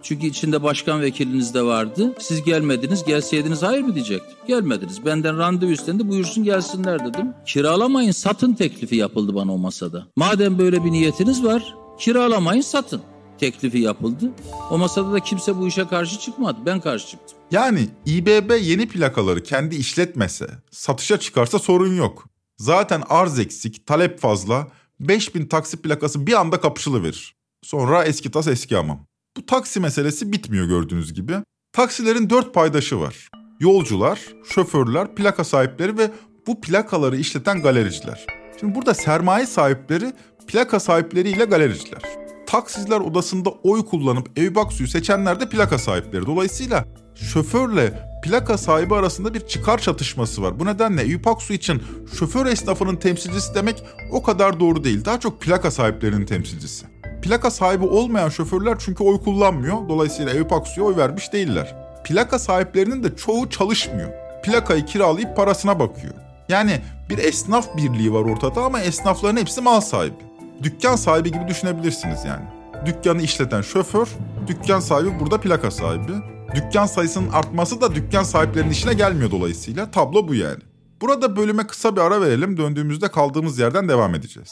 Çünkü 0.08 0.28
içinde 0.28 0.64
başkan 0.64 1.02
vekiliniz 1.02 1.54
de 1.54 1.62
vardı. 1.62 2.16
Siz 2.20 2.44
gelmediniz, 2.44 3.04
gelseydiniz 3.04 3.64
hayır 3.64 3.82
mı 3.82 3.96
diyecektim. 3.96 4.38
Gelmediniz. 4.48 5.06
Benden 5.06 5.38
randevu 5.38 5.72
istendi, 5.72 6.10
buyursun 6.10 6.44
gelsinler 6.44 7.06
dedim. 7.06 7.34
Kiralamayın, 7.46 8.12
satın 8.12 8.54
teklifi 8.54 8.96
yapıldı 8.96 9.36
bana 9.36 9.54
o 9.54 9.58
masada. 9.58 10.08
Madem 10.16 10.60
böyle 10.60 10.84
bir 10.84 10.92
niyetiniz 10.92 11.44
var, 11.44 11.76
kiralamayın, 12.00 12.62
satın 12.62 13.02
teklifi 13.38 13.80
yapıldı. 13.80 14.32
O 14.72 14.78
masada 14.78 15.14
da 15.14 15.20
kimse 15.20 15.58
bu 15.58 15.68
işe 15.68 15.88
karşı 15.88 16.20
çıkmadı. 16.20 16.60
Ben 16.66 16.82
karşı 16.82 17.08
çıktım. 17.08 17.38
Yani 17.52 17.88
İBB 18.06 18.62
yeni 18.62 18.88
plakaları 18.88 19.44
kendi 19.44 19.76
işletmese, 19.76 20.48
satışa 20.72 21.20
çıkarsa 21.20 21.60
sorun 21.60 21.96
yok. 21.96 22.26
Zaten 22.58 23.04
arz 23.10 23.40
eksik, 23.40 23.86
talep 23.86 24.20
fazla, 24.20 24.68
5000 25.00 25.46
taksi 25.46 25.82
plakası 25.82 26.28
bir 26.28 26.34
anda 26.34 26.62
kapışılıverir. 26.62 27.36
Sonra 27.64 28.04
eski 28.04 28.32
tas 28.32 28.48
eski 28.48 28.76
hamam. 28.76 29.07
Bu 29.38 29.46
taksi 29.46 29.80
meselesi 29.80 30.32
bitmiyor 30.32 30.66
gördüğünüz 30.66 31.14
gibi. 31.14 31.34
Taksilerin 31.74 32.30
dört 32.30 32.54
paydaşı 32.54 33.00
var. 33.00 33.30
Yolcular, 33.60 34.20
şoförler, 34.50 35.16
plaka 35.16 35.44
sahipleri 35.44 35.98
ve 35.98 36.12
bu 36.48 36.62
plakaları 36.62 37.18
işleten 37.18 37.62
galericiler. 37.62 38.26
Şimdi 38.60 38.76
burada 38.76 38.94
sermaye 38.94 39.46
sahipleri 39.46 40.14
plaka 40.48 40.80
sahipleriyle 40.80 41.46
galericiler. 41.46 42.02
Taksiciler 42.48 43.00
odasında 43.00 43.50
oy 43.50 43.86
kullanıp 43.86 44.40
Eyüp 44.40 44.58
Aksu'yu 44.58 44.90
seçenler 44.90 45.40
de 45.40 45.50
plaka 45.50 45.78
sahipleri. 45.78 46.26
Dolayısıyla 46.26 46.86
şoförle 47.16 48.10
plaka 48.24 48.58
sahibi 48.58 48.96
arasında 48.96 49.34
bir 49.34 49.40
çıkar 49.40 49.78
çatışması 49.78 50.42
var. 50.42 50.60
Bu 50.60 50.66
nedenle 50.66 51.04
Eyüp 51.04 51.28
Aksu 51.28 51.54
için 51.54 51.82
şoför 52.20 52.46
esnafının 52.46 52.96
temsilcisi 52.96 53.56
demek 53.56 53.84
o 54.12 54.24
kadar 54.24 54.60
doğru 54.60 54.84
değil. 54.84 55.06
Daha 55.06 55.20
çok 55.20 55.42
plaka 55.42 55.72
sahiplerinin 55.72 56.26
temsilcisi. 56.26 56.97
Plaka 57.22 57.52
sahibi 57.52 57.86
olmayan 57.86 58.30
şoförler 58.30 58.76
çünkü 58.80 59.04
oy 59.04 59.22
kullanmıyor. 59.24 59.90
Dolayısıyla 59.90 60.34
Eyüp 60.34 60.54
Aksu'ya 60.54 60.88
oy 60.88 60.96
vermiş 60.98 61.34
değiller. 61.34 61.76
Plaka 62.04 62.40
sahiplerinin 62.40 63.04
de 63.04 63.16
çoğu 63.16 63.50
çalışmıyor. 63.50 64.10
Plakayı 64.44 64.86
kiralayıp 64.86 65.36
parasına 65.36 65.80
bakıyor. 65.80 66.14
Yani 66.50 66.82
bir 67.10 67.18
esnaf 67.18 67.78
birliği 67.78 68.14
var 68.14 68.22
ortada 68.22 68.62
ama 68.62 68.82
esnafların 68.82 69.38
hepsi 69.38 69.62
mal 69.62 69.82
sahibi. 69.82 70.16
Dükkan 70.64 70.96
sahibi 70.96 71.32
gibi 71.32 71.48
düşünebilirsiniz 71.48 72.26
yani. 72.26 72.46
Dükkanı 72.86 73.22
işleten 73.22 73.62
şoför, 73.62 74.08
dükkan 74.48 74.80
sahibi 74.80 75.20
burada 75.20 75.42
plaka 75.42 75.72
sahibi. 75.72 76.12
Dükkan 76.56 76.86
sayısının 76.86 77.30
artması 77.30 77.82
da 77.82 77.96
dükkan 77.96 78.24
sahiplerinin 78.24 78.72
işine 78.72 78.94
gelmiyor 78.94 79.32
dolayısıyla. 79.32 79.92
Tablo 79.92 80.28
bu 80.28 80.36
yani. 80.36 80.60
Burada 81.02 81.36
bölüme 81.36 81.68
kısa 81.68 81.96
bir 81.96 82.02
ara 82.02 82.22
verelim. 82.22 82.58
Döndüğümüzde 82.58 83.08
kaldığımız 83.08 83.60
yerden 83.60 83.90
devam 83.90 84.16
edeceğiz. 84.16 84.52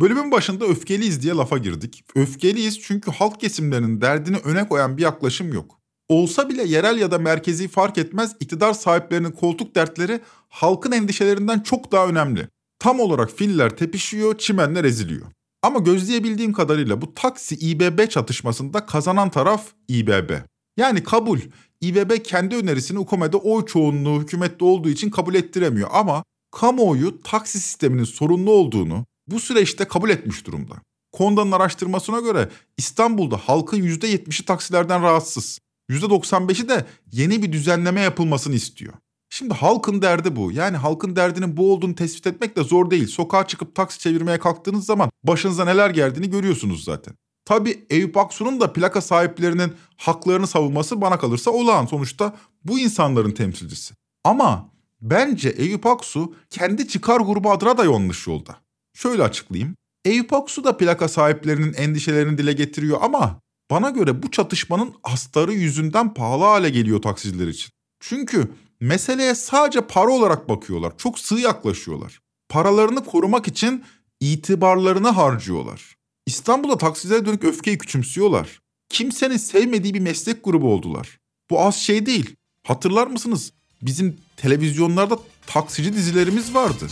Bölümün 0.00 0.32
başında 0.32 0.64
öfkeliyiz 0.64 1.22
diye 1.22 1.34
lafa 1.34 1.58
girdik. 1.58 2.04
Öfkeliyiz 2.14 2.80
çünkü 2.80 3.10
halk 3.10 3.40
kesimlerinin 3.40 4.00
derdini 4.00 4.36
öne 4.36 4.68
koyan 4.68 4.96
bir 4.96 5.02
yaklaşım 5.02 5.52
yok. 5.52 5.78
Olsa 6.08 6.48
bile 6.48 6.64
yerel 6.64 6.98
ya 6.98 7.10
da 7.10 7.18
merkezi 7.18 7.68
fark 7.68 7.98
etmez 7.98 8.36
iktidar 8.40 8.72
sahiplerinin 8.72 9.30
koltuk 9.30 9.74
dertleri 9.74 10.20
halkın 10.48 10.92
endişelerinden 10.92 11.60
çok 11.60 11.92
daha 11.92 12.06
önemli. 12.06 12.48
Tam 12.78 13.00
olarak 13.00 13.30
filler 13.30 13.76
tepişiyor, 13.76 14.38
çimenler 14.38 14.84
eziliyor. 14.84 15.26
Ama 15.62 15.78
gözleyebildiğim 15.78 16.52
kadarıyla 16.52 17.02
bu 17.02 17.14
taksi 17.14 17.54
İBB 17.54 18.08
çatışmasında 18.08 18.86
kazanan 18.86 19.30
taraf 19.30 19.66
İBB. 19.88 20.30
Yani 20.76 21.02
kabul. 21.02 21.40
İBB 21.80 22.24
kendi 22.24 22.56
önerisini 22.56 22.98
UKOME'de 22.98 23.36
oy 23.36 23.66
çoğunluğu 23.66 24.20
hükümette 24.20 24.64
olduğu 24.64 24.88
için 24.88 25.10
kabul 25.10 25.34
ettiremiyor 25.34 25.88
ama 25.92 26.24
kamuoyu 26.50 27.22
taksi 27.22 27.60
sisteminin 27.60 28.04
sorunlu 28.04 28.50
olduğunu 28.50 29.04
bu 29.30 29.40
süreçte 29.40 29.84
kabul 29.84 30.10
etmiş 30.10 30.46
durumda. 30.46 30.74
Konda'nın 31.12 31.52
araştırmasına 31.52 32.20
göre 32.20 32.48
İstanbul'da 32.76 33.36
halkın 33.36 33.82
%70'i 33.82 34.44
taksilerden 34.44 35.02
rahatsız. 35.02 35.58
%95'i 35.90 36.68
de 36.68 36.86
yeni 37.12 37.42
bir 37.42 37.52
düzenleme 37.52 38.00
yapılmasını 38.00 38.54
istiyor. 38.54 38.94
Şimdi 39.30 39.54
halkın 39.54 40.02
derdi 40.02 40.36
bu. 40.36 40.52
Yani 40.52 40.76
halkın 40.76 41.16
derdinin 41.16 41.56
bu 41.56 41.72
olduğunu 41.72 41.94
tespit 41.94 42.26
etmek 42.26 42.56
de 42.56 42.64
zor 42.64 42.90
değil. 42.90 43.06
Sokağa 43.06 43.46
çıkıp 43.46 43.74
taksi 43.74 43.98
çevirmeye 43.98 44.38
kalktığınız 44.38 44.86
zaman 44.86 45.10
başınıza 45.24 45.64
neler 45.64 45.90
geldiğini 45.90 46.30
görüyorsunuz 46.30 46.84
zaten. 46.84 47.14
Tabi 47.44 47.86
Eyüp 47.90 48.16
Aksu'nun 48.16 48.60
da 48.60 48.72
plaka 48.72 49.00
sahiplerinin 49.00 49.72
haklarını 49.96 50.46
savunması 50.46 51.00
bana 51.00 51.18
kalırsa 51.18 51.50
olağan. 51.50 51.86
Sonuçta 51.86 52.36
bu 52.64 52.78
insanların 52.78 53.30
temsilcisi. 53.30 53.94
Ama 54.24 54.70
bence 55.00 55.48
Eyüp 55.48 55.86
Aksu 55.86 56.34
kendi 56.50 56.88
çıkar 56.88 57.20
grubu 57.20 57.50
adına 57.50 57.78
da 57.78 57.84
yanlış 57.84 58.26
yolda. 58.26 58.56
Şöyle 59.02 59.22
açıklayayım. 59.22 59.76
Eyüp 60.04 60.32
Aksu 60.32 60.64
da 60.64 60.76
plaka 60.76 61.08
sahiplerinin 61.08 61.72
endişelerini 61.72 62.38
dile 62.38 62.52
getiriyor 62.52 62.98
ama 63.02 63.40
bana 63.70 63.90
göre 63.90 64.22
bu 64.22 64.30
çatışmanın 64.30 64.94
astarı 65.04 65.52
yüzünden 65.52 66.14
pahalı 66.14 66.44
hale 66.44 66.70
geliyor 66.70 67.02
taksiciler 67.02 67.48
için. 67.48 67.70
Çünkü 68.00 68.52
meseleye 68.80 69.34
sadece 69.34 69.80
para 69.80 70.10
olarak 70.10 70.48
bakıyorlar. 70.48 70.92
Çok 70.98 71.18
sığ 71.18 71.34
yaklaşıyorlar. 71.34 72.20
Paralarını 72.48 73.04
korumak 73.04 73.48
için 73.48 73.84
itibarlarını 74.20 75.08
harcıyorlar. 75.08 75.96
İstanbul'da 76.26 76.78
taksicilere 76.78 77.26
dönük 77.26 77.44
öfkeyi 77.44 77.78
küçümsüyorlar. 77.78 78.60
Kimsenin 78.88 79.36
sevmediği 79.36 79.94
bir 79.94 80.00
meslek 80.00 80.44
grubu 80.44 80.72
oldular. 80.72 81.18
Bu 81.50 81.60
az 81.60 81.76
şey 81.76 82.06
değil. 82.06 82.36
Hatırlar 82.64 83.06
mısınız? 83.06 83.52
Bizim 83.82 84.16
televizyonlarda 84.36 85.18
taksici 85.46 85.92
dizilerimiz 85.92 86.54
vardı. 86.54 86.88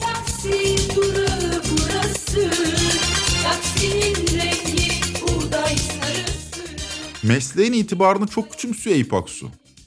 Taksi 0.00 0.37
Mesleğin 7.22 7.72
itibarını 7.72 8.26
çok 8.26 8.50
küçümsüyor 8.50 8.96
Eyüp. 8.96 9.12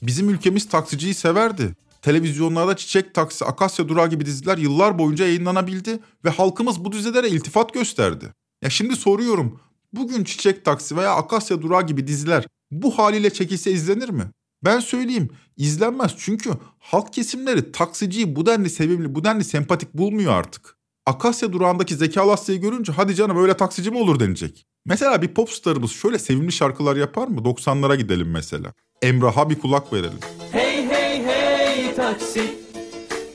Bizim 0.02 0.30
ülkemiz 0.30 0.68
taksiciyi 0.68 1.14
severdi. 1.14 1.76
Televizyonlarda 2.02 2.76
Çiçek 2.76 3.14
Taksi, 3.14 3.44
Akasya 3.44 3.88
Durağı 3.88 4.10
gibi 4.10 4.26
diziler 4.26 4.58
yıllar 4.58 4.98
boyunca 4.98 5.26
yayınlanabildi 5.26 6.00
ve 6.24 6.30
halkımız 6.30 6.84
bu 6.84 6.92
dizilere 6.92 7.28
iltifat 7.28 7.74
gösterdi. 7.74 8.34
Ya 8.62 8.70
şimdi 8.70 8.96
soruyorum, 8.96 9.60
bugün 9.92 10.24
Çiçek 10.24 10.64
Taksi 10.64 10.96
veya 10.96 11.14
Akasya 11.14 11.62
Durağı 11.62 11.86
gibi 11.86 12.06
diziler 12.06 12.46
bu 12.70 12.98
haliyle 12.98 13.30
çekilse 13.30 13.72
izlenir 13.72 14.08
mi? 14.08 14.30
Ben 14.64 14.80
söyleyeyim 14.80 15.30
izlenmez 15.56 16.14
çünkü 16.18 16.50
halk 16.78 17.12
kesimleri 17.12 17.72
taksiciyi 17.72 18.36
bu 18.36 18.46
denli 18.46 18.70
sevimli, 18.70 19.14
bu 19.14 19.24
denli 19.24 19.44
sempatik 19.44 19.94
bulmuyor 19.94 20.32
artık. 20.32 20.81
Akasya 21.06 21.52
durağındaki 21.52 21.94
Zeki 21.96 22.20
Alasya'yı 22.20 22.60
görünce 22.60 22.92
hadi 22.92 23.14
canım 23.14 23.42
öyle 23.42 23.56
taksici 23.56 23.90
mi 23.90 23.98
olur 23.98 24.20
denecek. 24.20 24.66
Mesela 24.86 25.22
bir 25.22 25.28
popstarımız 25.28 25.90
şöyle 25.92 26.18
sevimli 26.18 26.52
şarkılar 26.52 26.96
yapar 26.96 27.28
mı? 27.28 27.40
90'lara 27.40 27.96
gidelim 27.96 28.30
mesela. 28.30 28.72
Emrah'a 29.02 29.50
bir 29.50 29.58
kulak 29.58 29.92
verelim. 29.92 30.18
Hey 30.52 30.86
hey 30.86 31.24
hey 31.24 31.94
taksi 31.94 32.54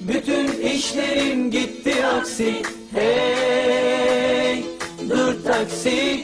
Bütün 0.01 0.62
işlerim 0.62 1.51
gitti 1.51 2.06
aksi 2.06 2.63
Hey 2.93 4.65
dur 5.10 5.43
taksi 5.43 6.23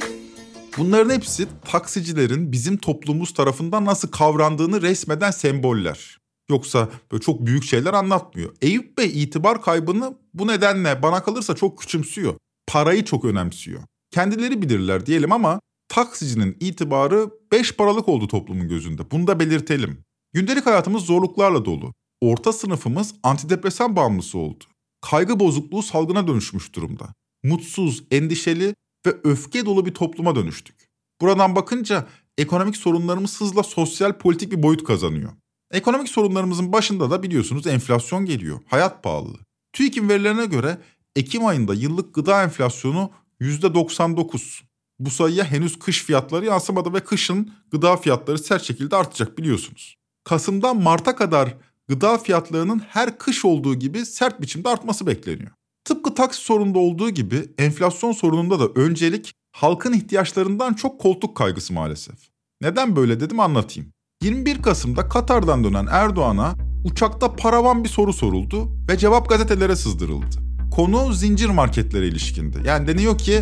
Bunların 0.77 1.09
hepsi 1.15 1.47
taksicilerin 1.71 2.51
bizim 2.51 2.77
toplumumuz 2.77 3.33
tarafından 3.33 3.85
nasıl 3.85 4.07
kavrandığını 4.11 4.81
resmeden 4.81 5.31
semboller. 5.31 6.22
Yoksa 6.49 6.89
böyle 7.11 7.21
çok 7.21 7.45
büyük 7.45 7.63
şeyler 7.63 7.93
anlatmıyor. 7.93 8.55
Eyüp 8.61 8.97
Bey 8.97 9.23
itibar 9.23 9.61
kaybını 9.61 10.17
bu 10.33 10.47
nedenle 10.47 11.03
bana 11.03 11.23
kalırsa 11.23 11.55
çok 11.55 11.79
küçümsüyor. 11.79 12.35
Parayı 12.67 13.05
çok 13.05 13.25
önemsiyor. 13.25 13.83
Kendileri 14.11 14.61
bilirler 14.61 15.05
diyelim 15.05 15.31
ama 15.31 15.59
taksicinin 15.87 16.57
itibarı 16.59 17.29
beş 17.51 17.75
paralık 17.75 18.09
oldu 18.09 18.27
toplumun 18.27 18.67
gözünde. 18.67 19.11
Bunu 19.11 19.27
da 19.27 19.39
belirtelim. 19.39 20.03
Gündelik 20.33 20.65
hayatımız 20.65 21.03
zorluklarla 21.03 21.65
dolu. 21.65 21.93
Orta 22.21 22.53
sınıfımız 22.53 23.15
antidepresan 23.23 23.95
bağımlısı 23.95 24.37
oldu. 24.37 24.63
Kaygı 25.01 25.39
bozukluğu 25.39 25.81
salgına 25.81 26.27
dönüşmüş 26.27 26.73
durumda. 26.75 27.13
Mutsuz, 27.43 28.03
endişeli 28.11 28.75
ve 29.05 29.15
öfke 29.23 29.65
dolu 29.65 29.85
bir 29.85 29.93
topluma 29.93 30.35
dönüştük. 30.35 30.75
Buradan 31.21 31.55
bakınca 31.55 32.07
ekonomik 32.37 32.77
sorunlarımız 32.77 33.41
hızla 33.41 33.63
sosyal 33.63 34.17
politik 34.17 34.51
bir 34.51 34.63
boyut 34.63 34.83
kazanıyor. 34.83 35.31
Ekonomik 35.73 36.09
sorunlarımızın 36.09 36.73
başında 36.73 37.11
da 37.11 37.23
biliyorsunuz 37.23 37.67
enflasyon 37.67 38.25
geliyor. 38.25 38.59
Hayat 38.67 39.03
pahalılığı. 39.03 39.39
TÜİK'in 39.73 40.09
verilerine 40.09 40.45
göre 40.45 40.77
Ekim 41.15 41.45
ayında 41.45 41.73
yıllık 41.73 42.15
gıda 42.15 42.43
enflasyonu 42.43 43.11
%99. 43.41 44.61
Bu 44.99 45.09
sayıya 45.09 45.45
henüz 45.45 45.79
kış 45.79 46.03
fiyatları 46.03 46.45
yansımadı 46.45 46.93
ve 46.93 46.99
kışın 46.99 47.53
gıda 47.71 47.97
fiyatları 47.97 48.37
sert 48.37 48.63
şekilde 48.63 48.95
artacak 48.95 49.37
biliyorsunuz. 49.37 49.95
Kasım'dan 50.23 50.81
Mart'a 50.81 51.15
kadar 51.15 51.57
gıda 51.87 52.17
fiyatlarının 52.17 52.79
her 52.79 53.17
kış 53.17 53.45
olduğu 53.45 53.75
gibi 53.75 54.05
sert 54.05 54.41
biçimde 54.41 54.69
artması 54.69 55.07
bekleniyor. 55.07 55.51
Tıpkı 55.85 56.13
taksi 56.13 56.41
sorununda 56.41 56.79
olduğu 56.79 57.09
gibi 57.09 57.45
enflasyon 57.57 58.11
sorununda 58.11 58.59
da 58.59 58.81
öncelik 58.81 59.33
halkın 59.51 59.93
ihtiyaçlarından 59.93 60.73
çok 60.73 61.01
koltuk 61.01 61.37
kaygısı 61.37 61.73
maalesef. 61.73 62.15
Neden 62.61 62.95
böyle 62.95 63.19
dedim 63.19 63.39
anlatayım. 63.39 63.92
21 64.23 64.61
Kasım'da 64.61 65.09
Katar'dan 65.09 65.63
dönen 65.63 65.87
Erdoğan'a 65.91 66.55
uçakta 66.83 67.35
paravan 67.35 67.83
bir 67.83 67.89
soru 67.89 68.13
soruldu 68.13 68.69
ve 68.89 68.97
cevap 68.97 69.29
gazetelere 69.29 69.75
sızdırıldı. 69.75 70.35
Konu 70.71 71.13
zincir 71.13 71.49
marketlere 71.49 72.07
ilişkindi. 72.07 72.57
Yani 72.65 72.87
deniyor 72.87 73.17
ki 73.17 73.41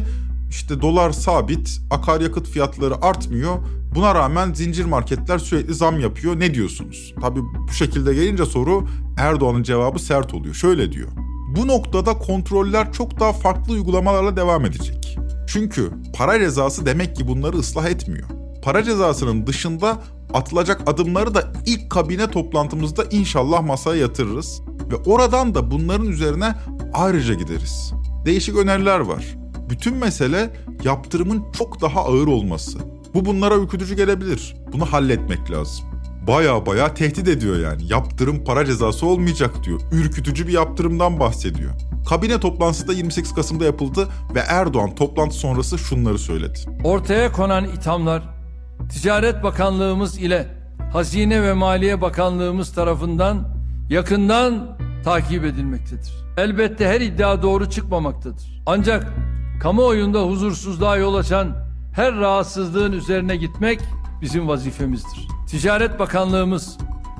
işte 0.49 0.81
dolar 0.81 1.11
sabit, 1.11 1.81
akaryakıt 1.91 2.47
fiyatları 2.47 3.05
artmıyor. 3.05 3.55
Buna 3.95 4.15
rağmen 4.15 4.53
zincir 4.53 4.85
marketler 4.85 5.37
sürekli 5.37 5.73
zam 5.73 5.99
yapıyor. 5.99 6.39
Ne 6.39 6.53
diyorsunuz? 6.53 7.13
Tabii 7.21 7.41
bu 7.67 7.73
şekilde 7.73 8.13
gelince 8.13 8.45
soru 8.45 8.87
Erdoğan'ın 9.17 9.63
cevabı 9.63 9.99
sert 9.99 10.33
oluyor. 10.33 10.55
Şöyle 10.55 10.91
diyor. 10.91 11.09
Bu 11.55 11.67
noktada 11.67 12.17
kontroller 12.17 12.93
çok 12.93 13.19
daha 13.19 13.33
farklı 13.33 13.73
uygulamalarla 13.73 14.35
devam 14.35 14.65
edecek. 14.65 15.17
Çünkü 15.47 15.91
para 16.13 16.39
cezası 16.39 16.85
demek 16.85 17.15
ki 17.15 17.27
bunları 17.27 17.57
ıslah 17.57 17.85
etmiyor. 17.85 18.27
Para 18.63 18.83
cezasının 18.83 19.47
dışında 19.47 19.97
atılacak 20.33 20.81
adımları 20.85 21.33
da 21.33 21.53
ilk 21.65 21.89
kabine 21.89 22.31
toplantımızda 22.31 23.03
inşallah 23.11 23.61
masaya 23.61 24.01
yatırırız 24.01 24.61
ve 24.91 24.95
oradan 24.95 25.55
da 25.55 25.71
bunların 25.71 26.07
üzerine 26.07 26.55
ayrıca 26.93 27.33
gideriz. 27.33 27.93
Değişik 28.25 28.57
öneriler 28.57 28.99
var. 28.99 29.37
Bütün 29.69 29.97
mesele 29.97 30.53
yaptırımın 30.83 31.51
çok 31.57 31.81
daha 31.81 31.99
ağır 31.99 32.27
olması. 32.27 32.79
Bu 33.13 33.25
bunlara 33.25 33.55
ürkütücü 33.55 33.95
gelebilir. 33.95 34.55
Bunu 34.73 34.85
halletmek 34.85 35.51
lazım. 35.51 35.85
Baya 36.27 36.65
baya 36.65 36.93
tehdit 36.93 37.27
ediyor 37.27 37.59
yani. 37.59 37.83
Yaptırım 37.87 38.43
para 38.43 38.65
cezası 38.65 39.05
olmayacak 39.05 39.63
diyor. 39.63 39.81
Ürkütücü 39.91 40.47
bir 40.47 40.53
yaptırımdan 40.53 41.19
bahsediyor. 41.19 41.71
Kabine 42.09 42.39
toplantısı 42.39 42.87
da 42.87 42.93
28 42.93 43.33
Kasım'da 43.33 43.65
yapıldı 43.65 44.07
ve 44.35 44.39
Erdoğan 44.39 44.95
toplantı 44.95 45.35
sonrası 45.35 45.77
şunları 45.77 46.19
söyledi. 46.19 46.59
Ortaya 46.83 47.31
konan 47.31 47.65
ithamlar 47.65 48.40
Ticaret 48.89 49.43
Bakanlığımız 49.43 50.17
ile 50.19 50.47
Hazine 50.93 51.43
ve 51.43 51.53
Maliye 51.53 52.01
Bakanlığımız 52.01 52.73
tarafından 52.73 53.47
yakından 53.89 54.77
takip 55.03 55.45
edilmektedir. 55.45 56.13
Elbette 56.37 56.87
her 56.87 57.01
iddia 57.01 57.41
doğru 57.41 57.69
çıkmamaktadır. 57.69 58.61
Ancak 58.65 59.13
kamuoyunda 59.61 60.21
huzursuzluğa 60.21 60.97
yol 60.97 61.15
açan 61.15 61.55
her 61.95 62.15
rahatsızlığın 62.15 62.91
üzerine 62.91 63.35
gitmek 63.35 63.79
bizim 64.21 64.47
vazifemizdir. 64.47 65.27
Ticaret 65.47 65.99
Bakanlığımız 65.99 66.77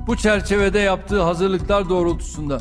bu 0.07 0.17
çerçevede 0.17 0.79
yaptığı 0.79 1.21
hazırlıklar 1.21 1.89
doğrultusunda 1.89 2.57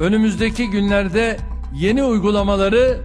önümüzdeki 0.00 0.70
günlerde 0.70 1.36
yeni 1.74 2.04
uygulamaları 2.04 3.00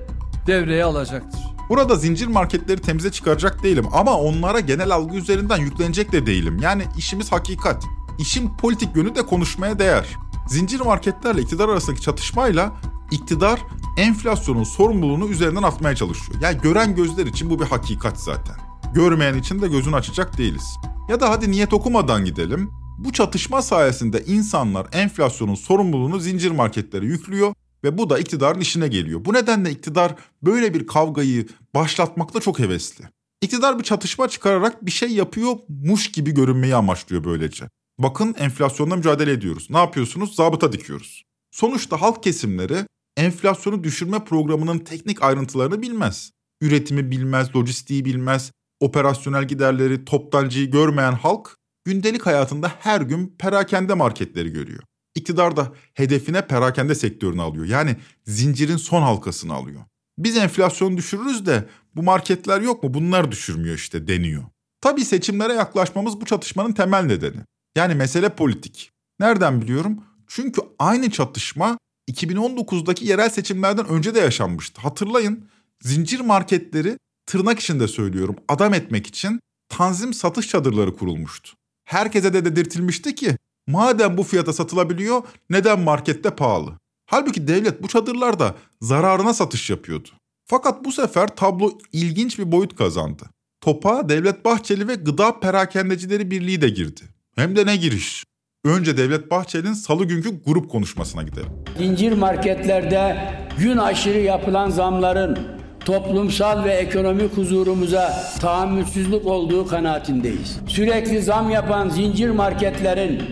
devreye 0.48 0.84
alacaktır. 0.84 1.35
Burada 1.69 1.95
zincir 1.95 2.28
marketleri 2.28 2.82
temize 2.82 3.12
çıkaracak 3.12 3.63
değilim 3.63 3.86
ama 3.93 4.17
onlara 4.17 4.60
genel 4.60 4.91
algı 4.91 5.17
üzerinden 5.17 5.58
yüklenecek 5.58 6.12
de 6.12 6.25
değilim. 6.25 6.58
Yani 6.62 6.84
işimiz 6.97 7.32
hakikat. 7.32 7.84
İşin 8.19 8.58
politik 8.58 8.95
yönü 8.95 9.15
de 9.15 9.25
konuşmaya 9.25 9.80
değer. 9.80 10.06
Zincir 10.47 10.80
marketlerle 10.80 11.41
iktidar 11.41 11.69
arasındaki 11.69 12.01
çatışmayla 12.01 12.73
iktidar 13.12 13.60
enflasyonun 13.97 14.63
sorumluluğunu 14.63 15.28
üzerinden 15.28 15.63
atmaya 15.63 15.95
çalışıyor. 15.95 16.41
Yani 16.41 16.62
gören 16.62 16.95
gözler 16.95 17.25
için 17.25 17.49
bu 17.49 17.60
bir 17.60 17.65
hakikat 17.65 18.19
zaten. 18.19 18.56
Görmeyen 18.93 19.34
için 19.38 19.62
de 19.62 19.67
gözünü 19.67 19.95
açacak 19.95 20.38
değiliz. 20.38 20.78
Ya 21.10 21.19
da 21.19 21.30
hadi 21.30 21.51
niyet 21.51 21.73
okumadan 21.73 22.25
gidelim. 22.25 22.71
Bu 22.97 23.12
çatışma 23.13 23.62
sayesinde 23.62 24.23
insanlar 24.25 24.88
enflasyonun 24.91 25.56
sorumluluğunu 25.56 26.19
zincir 26.19 26.51
marketlere 26.51 27.06
yüklüyor 27.06 27.54
ve 27.86 27.98
bu 27.98 28.10
da 28.10 28.19
iktidarın 28.19 28.60
işine 28.60 28.88
geliyor. 28.88 29.26
Bu 29.26 29.34
nedenle 29.34 29.71
iktidar 29.71 30.15
böyle 30.43 30.74
bir 30.74 30.88
kavgayı 30.88 31.48
başlatmakta 31.76 32.39
çok 32.39 32.60
hevesli. 32.60 33.06
İktidar 33.41 33.80
bir 33.80 33.84
çatışma 33.84 34.28
çıkararak 34.28 34.86
bir 34.86 34.91
şey 34.91 35.10
yapıyormuş 35.10 36.12
gibi 36.12 36.32
görünmeyi 36.32 36.76
amaçlıyor 36.76 37.24
böylece. 37.24 37.65
Bakın 38.00 38.36
enflasyonla 38.39 38.95
mücadele 38.95 39.32
ediyoruz. 39.32 39.67
Ne 39.69 39.78
yapıyorsunuz? 39.78 40.36
Zabıta 40.36 40.71
dikiyoruz. 40.71 41.24
Sonuçta 41.52 42.02
halk 42.02 42.24
kesimleri 42.24 42.86
enflasyonu 43.17 43.84
düşürme 43.84 44.24
programının 44.24 44.80
teknik 44.80 45.24
ayrıntılarını 45.24 45.82
bilmez. 45.82 46.32
Üretimi 46.62 47.12
bilmez, 47.12 47.56
lojistiği 47.56 48.06
bilmez, 48.06 48.52
operasyonel 48.80 49.48
giderleri, 49.48 50.06
toptancıyı 50.06 50.71
görmeyen 50.71 51.12
halk 51.12 51.58
gündelik 51.86 52.26
hayatında 52.26 52.71
her 52.80 53.02
gün 53.02 53.36
perakende 53.39 53.93
marketleri 53.93 54.50
görüyor. 54.50 54.84
İktidar 55.15 55.58
da 55.58 55.73
hedefine 55.93 56.47
perakende 56.47 56.95
sektörünü 56.95 57.41
alıyor. 57.41 57.65
Yani 57.65 57.95
zincirin 58.25 58.78
son 58.78 59.01
halkasını 59.01 59.54
alıyor. 59.54 59.82
Biz 60.17 60.38
enflasyonu 60.38 60.97
düşürürüz 60.97 61.45
de 61.45 61.69
bu 61.95 62.04
marketler 62.04 62.62
yok 62.62 62.84
mu 62.84 62.93
bunlar 62.93 63.32
düşürmüyor 63.32 63.75
işte 63.75 64.08
deniyor. 64.08 64.43
Tabii 64.82 65.06
seçimlere 65.06 65.54
yaklaşmamız 65.54 66.21
bu 66.21 66.25
çatışmanın 66.25 66.73
temel 66.73 67.04
nedeni. 67.04 67.38
Yani 67.75 67.95
mesele 67.95 68.30
politik. 68.30 68.91
Nereden 69.19 69.62
biliyorum? 69.62 70.04
Çünkü 70.28 70.62
aynı 70.80 71.10
çatışma 71.10 71.78
2019'daki 72.12 73.06
yerel 73.06 73.30
seçimlerden 73.30 73.88
önce 73.88 74.15
de 74.15 74.19
yaşanmıştı. 74.19 74.82
Hatırlayın 74.82 75.49
zincir 75.82 76.19
marketleri 76.19 76.97
tırnak 77.25 77.60
içinde 77.60 77.88
söylüyorum 77.88 78.36
adam 78.47 78.73
etmek 78.73 79.08
için 79.08 79.39
tanzim 79.69 80.13
satış 80.13 80.47
çadırları 80.47 80.95
kurulmuştu. 80.95 81.54
Herkese 81.86 82.34
de 82.34 82.45
dedirtilmişti 82.45 83.15
ki 83.15 83.38
madem 83.67 84.17
bu 84.17 84.23
fiyata 84.23 84.54
satılabiliyor 84.54 85.21
neden 85.49 85.80
markette 85.80 86.30
pahalı? 86.30 86.71
Halbuki 87.06 87.47
devlet 87.47 87.84
bu 87.84 87.88
çadırlarda 87.88 88.56
zararına 88.82 89.34
satış 89.34 89.69
yapıyordu. 89.69 90.10
Fakat 90.45 90.86
bu 90.86 90.91
sefer 90.91 91.28
tablo 91.36 91.71
ilginç 91.91 92.39
bir 92.39 92.51
boyut 92.51 92.75
kazandı. 92.75 93.23
Topa 93.62 94.10
Devlet 94.10 94.45
Bahçeli 94.45 94.88
ve 94.88 94.95
Gıda 94.95 95.39
Perakendecileri 95.39 96.32
Birliği 96.32 96.62
de 96.62 96.69
girdi. 96.69 97.01
Hem 97.36 97.56
de 97.56 97.65
ne 97.65 97.75
giriş. 97.75 98.23
Önce 98.65 98.97
Devlet 98.97 99.32
Bahçeli'nin 99.32 99.73
salı 99.73 100.06
günkü 100.06 100.43
grup 100.43 100.71
konuşmasına 100.71 101.23
gidelim. 101.23 101.49
Zincir 101.78 102.12
marketlerde 102.12 103.34
gün 103.60 103.78
aşırı 103.78 104.19
yapılan 104.19 104.69
zamların 104.69 105.38
toplumsal 105.80 106.63
ve 106.63 106.73
ekonomik 106.73 107.38
huzurumuza 107.38 108.23
tahammülsüzlük 108.41 109.25
olduğu 109.25 109.67
kanaatindeyiz. 109.67 110.60
Sürekli 110.67 111.21
zam 111.21 111.49
yapan 111.49 111.89
zincir 111.89 112.30
marketlerin 112.30 113.23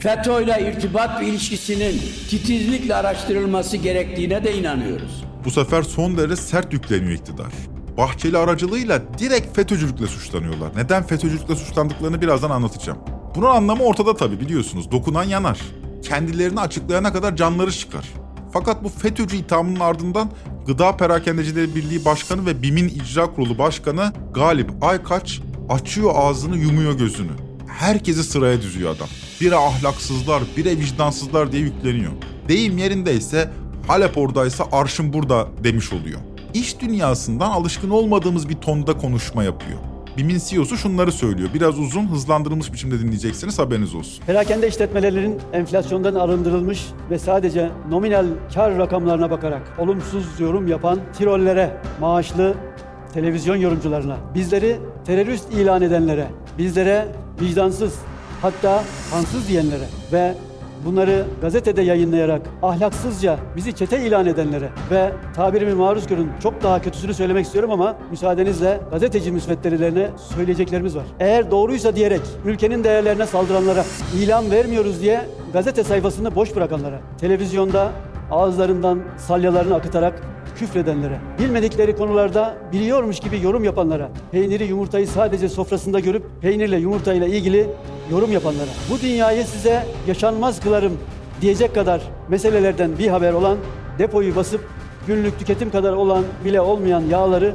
FETÖ 0.00 0.42
ile 0.42 0.72
irtibat 0.72 1.22
ilişkisinin 1.22 2.00
titizlikle 2.30 2.94
araştırılması 2.94 3.76
gerektiğine 3.76 4.44
de 4.44 4.58
inanıyoruz. 4.58 5.24
Bu 5.44 5.50
sefer 5.50 5.82
son 5.82 6.16
derece 6.16 6.36
sert 6.36 6.72
yükleniyor 6.72 7.12
iktidar. 7.12 7.52
Bahçeli 7.96 8.38
aracılığıyla 8.38 9.02
direkt 9.18 9.56
FETÖ'cülükle 9.56 10.06
suçlanıyorlar. 10.06 10.70
Neden 10.76 11.02
FETÖ'cülükle 11.02 11.56
suçlandıklarını 11.56 12.22
birazdan 12.22 12.50
anlatacağım. 12.50 12.98
Bunun 13.34 13.46
anlamı 13.46 13.84
ortada 13.84 14.16
tabii 14.16 14.40
biliyorsunuz. 14.40 14.90
Dokunan 14.90 15.24
yanar. 15.24 15.60
Kendilerini 16.02 16.60
açıklayana 16.60 17.12
kadar 17.12 17.36
canları 17.36 17.72
çıkar. 17.72 18.04
Fakat 18.52 18.84
bu 18.84 18.88
FETÖ'cü 18.88 19.36
ithamının 19.36 19.80
ardından 19.80 20.30
Gıda 20.66 20.96
Perakendecileri 20.96 21.74
Birliği 21.74 22.04
Başkanı 22.04 22.46
ve 22.46 22.62
BİM'in 22.62 22.88
İcra 22.88 23.26
Kurulu 23.34 23.58
Başkanı 23.58 24.12
Galip 24.34 24.70
Aykaç 24.82 25.40
açıyor 25.68 26.12
ağzını 26.14 26.56
yumuyor 26.56 26.98
gözünü. 26.98 27.49
Herkesi 27.78 28.24
sıraya 28.24 28.62
düzüyor 28.62 28.96
adam. 28.96 29.08
Bire 29.40 29.56
ahlaksızlar, 29.56 30.42
bire 30.56 30.70
vicdansızlar 30.70 31.52
diye 31.52 31.62
yükleniyor. 31.62 32.12
Deyim 32.48 32.78
yerindeyse 32.78 33.50
Halep 33.86 34.18
oradaysa 34.18 34.64
arşın 34.72 35.12
burada 35.12 35.48
demiş 35.64 35.92
oluyor. 35.92 36.20
İş 36.54 36.80
dünyasından 36.80 37.50
alışkın 37.50 37.90
olmadığımız 37.90 38.48
bir 38.48 38.54
tonda 38.54 38.96
konuşma 38.96 39.44
yapıyor. 39.44 39.78
BİM'in 40.16 40.40
CEO'su 40.48 40.76
şunları 40.76 41.12
söylüyor. 41.12 41.48
Biraz 41.54 41.78
uzun, 41.78 42.06
hızlandırılmış 42.08 42.72
biçimde 42.72 43.00
dinleyeceksiniz 43.00 43.58
haberiniz 43.58 43.94
olsun. 43.94 44.24
Perakende 44.26 44.68
işletmelerinin 44.68 45.38
enflasyondan 45.52 46.14
arındırılmış 46.14 46.86
ve 47.10 47.18
sadece 47.18 47.70
nominal 47.90 48.26
kar 48.54 48.78
rakamlarına 48.78 49.30
bakarak 49.30 49.62
olumsuz 49.78 50.24
yorum 50.40 50.66
yapan 50.66 50.98
tirollere, 51.18 51.76
maaşlı 52.00 52.54
televizyon 53.12 53.56
yorumcularına, 53.56 54.16
bizleri 54.34 54.76
terörist 55.06 55.52
ilan 55.52 55.82
edenlere, 55.82 56.26
bizlere 56.60 57.08
vicdansız 57.40 57.94
hatta 58.42 58.82
kansız 59.10 59.48
diyenlere 59.48 59.84
ve 60.12 60.34
bunları 60.84 61.24
gazetede 61.40 61.82
yayınlayarak 61.82 62.42
ahlaksızca 62.62 63.38
bizi 63.56 63.74
çete 63.74 64.06
ilan 64.06 64.26
edenlere 64.26 64.68
ve 64.90 65.12
tabirimi 65.36 65.74
maruz 65.74 66.06
görün 66.06 66.30
çok 66.42 66.62
daha 66.62 66.82
kötüsünü 66.82 67.14
söylemek 67.14 67.46
istiyorum 67.46 67.70
ama 67.70 67.96
müsaadenizle 68.10 68.80
gazeteci 68.90 69.32
müsvedderilerine 69.32 70.10
söyleyeceklerimiz 70.36 70.96
var. 70.96 71.04
Eğer 71.20 71.50
doğruysa 71.50 71.96
diyerek 71.96 72.20
ülkenin 72.44 72.84
değerlerine 72.84 73.26
saldıranlara, 73.26 73.84
ilan 74.22 74.50
vermiyoruz 74.50 75.00
diye 75.00 75.20
gazete 75.52 75.84
sayfasını 75.84 76.34
boş 76.34 76.56
bırakanlara, 76.56 77.00
televizyonda 77.20 77.90
ağızlarından 78.30 79.00
salyalarını 79.16 79.74
akıtarak 79.74 80.22
küfredenlere, 80.60 81.18
bilmedikleri 81.38 81.96
konularda 81.96 82.54
biliyormuş 82.72 83.20
gibi 83.20 83.40
yorum 83.42 83.64
yapanlara, 83.64 84.10
peyniri 84.32 84.64
yumurtayı 84.64 85.08
sadece 85.08 85.48
sofrasında 85.48 86.00
görüp 86.00 86.22
peynirle 86.40 86.76
yumurtayla 86.76 87.26
ilgili 87.26 87.66
yorum 88.10 88.32
yapanlara, 88.32 88.68
bu 88.90 89.00
dünyayı 89.00 89.44
size 89.44 89.86
yaşanmaz 90.08 90.60
kılarım 90.60 90.98
diyecek 91.40 91.74
kadar 91.74 92.02
meselelerden 92.28 92.98
bir 92.98 93.08
haber 93.08 93.32
olan, 93.32 93.58
depoyu 93.98 94.36
basıp 94.36 94.60
günlük 95.06 95.38
tüketim 95.38 95.70
kadar 95.70 95.92
olan 95.92 96.24
bile 96.44 96.60
olmayan 96.60 97.00
yağları 97.00 97.54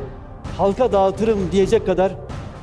halka 0.57 0.91
dağıtırım 0.91 1.39
diyecek 1.51 1.85
kadar 1.85 2.11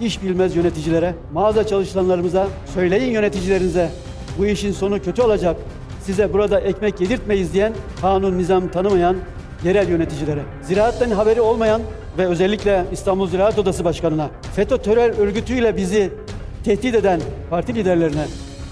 iş 0.00 0.22
bilmez 0.22 0.56
yöneticilere, 0.56 1.14
mağaza 1.32 1.66
çalışanlarımıza, 1.66 2.46
söyleyin 2.74 3.12
yöneticilerinize 3.12 3.90
bu 4.38 4.46
işin 4.46 4.72
sonu 4.72 5.02
kötü 5.02 5.22
olacak, 5.22 5.56
size 6.04 6.32
burada 6.32 6.60
ekmek 6.60 7.00
yedirtmeyiz 7.00 7.52
diyen, 7.52 7.72
kanun 8.00 8.38
nizam 8.38 8.68
tanımayan 8.68 9.16
yerel 9.64 9.88
yöneticilere, 9.88 10.40
ziraatten 10.62 11.10
haberi 11.10 11.40
olmayan 11.40 11.82
ve 12.18 12.26
özellikle 12.26 12.84
İstanbul 12.92 13.28
Ziraat 13.28 13.58
Odası 13.58 13.84
Başkanı'na, 13.84 14.30
FETÖ 14.56 14.78
terör 14.78 15.18
örgütüyle 15.18 15.76
bizi 15.76 16.10
tehdit 16.64 16.94
eden 16.94 17.20
parti 17.50 17.74
liderlerine 17.74 18.24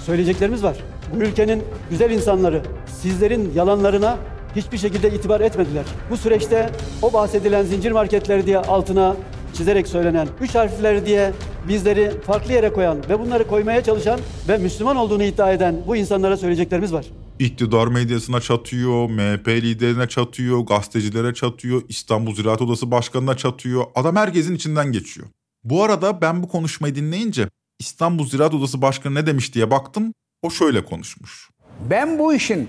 söyleyeceklerimiz 0.06 0.62
var. 0.62 0.76
Bu 1.14 1.18
ülkenin 1.22 1.62
güzel 1.90 2.10
insanları 2.10 2.62
sizlerin 2.86 3.52
yalanlarına 3.54 4.16
hiçbir 4.56 4.78
şekilde 4.78 5.10
itibar 5.10 5.40
etmediler. 5.40 5.84
Bu 6.10 6.16
süreçte 6.16 6.70
o 7.02 7.12
bahsedilen 7.12 7.62
zincir 7.62 7.92
marketleri 7.92 8.46
diye 8.46 8.58
altına 8.58 9.16
çizerek 9.54 9.88
söylenen, 9.88 10.28
üç 10.40 10.54
harfleri 10.54 11.06
diye 11.06 11.30
bizleri 11.68 12.10
farklı 12.26 12.52
yere 12.52 12.72
koyan 12.72 12.98
ve 13.08 13.20
bunları 13.20 13.46
koymaya 13.46 13.84
çalışan 13.84 14.20
ve 14.48 14.58
Müslüman 14.58 14.96
olduğunu 14.96 15.22
iddia 15.22 15.52
eden 15.52 15.76
bu 15.86 15.96
insanlara 15.96 16.36
söyleyeceklerimiz 16.36 16.92
var. 16.92 17.06
İktidar 17.40 17.86
medyasına 17.86 18.40
çatıyor, 18.40 19.10
MHP 19.10 19.48
liderine 19.48 20.08
çatıyor, 20.08 20.60
gazetecilere 20.60 21.34
çatıyor, 21.34 21.82
İstanbul 21.88 22.34
Ziraat 22.34 22.62
Odası 22.62 22.90
Başkanı'na 22.90 23.36
çatıyor. 23.36 23.84
Adam 23.94 24.16
herkesin 24.16 24.54
içinden 24.54 24.92
geçiyor. 24.92 25.26
Bu 25.64 25.84
arada 25.84 26.20
ben 26.20 26.42
bu 26.42 26.48
konuşmayı 26.48 26.94
dinleyince 26.94 27.48
İstanbul 27.78 28.28
Ziraat 28.28 28.54
Odası 28.54 28.82
Başkanı 28.82 29.14
ne 29.14 29.26
demiş 29.26 29.54
diye 29.54 29.70
baktım. 29.70 30.14
O 30.42 30.50
şöyle 30.50 30.84
konuşmuş. 30.84 31.50
Ben 31.90 32.18
bu 32.18 32.34
işin 32.34 32.68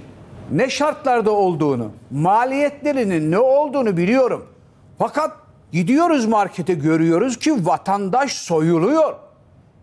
ne 0.52 0.70
şartlarda 0.70 1.32
olduğunu, 1.32 1.92
maliyetlerinin 2.12 3.32
ne 3.32 3.40
olduğunu 3.40 3.98
biliyorum. 3.98 4.46
Fakat 4.98 5.38
gidiyoruz 5.72 6.26
markete 6.26 6.74
görüyoruz 6.74 7.40
ki 7.40 7.66
vatandaş 7.66 8.34
soyuluyor. 8.34 9.16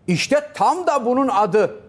İşte 0.07 0.51
tam 0.55 0.87
da 0.87 1.05
bunun 1.05 1.27
adı 1.27 1.88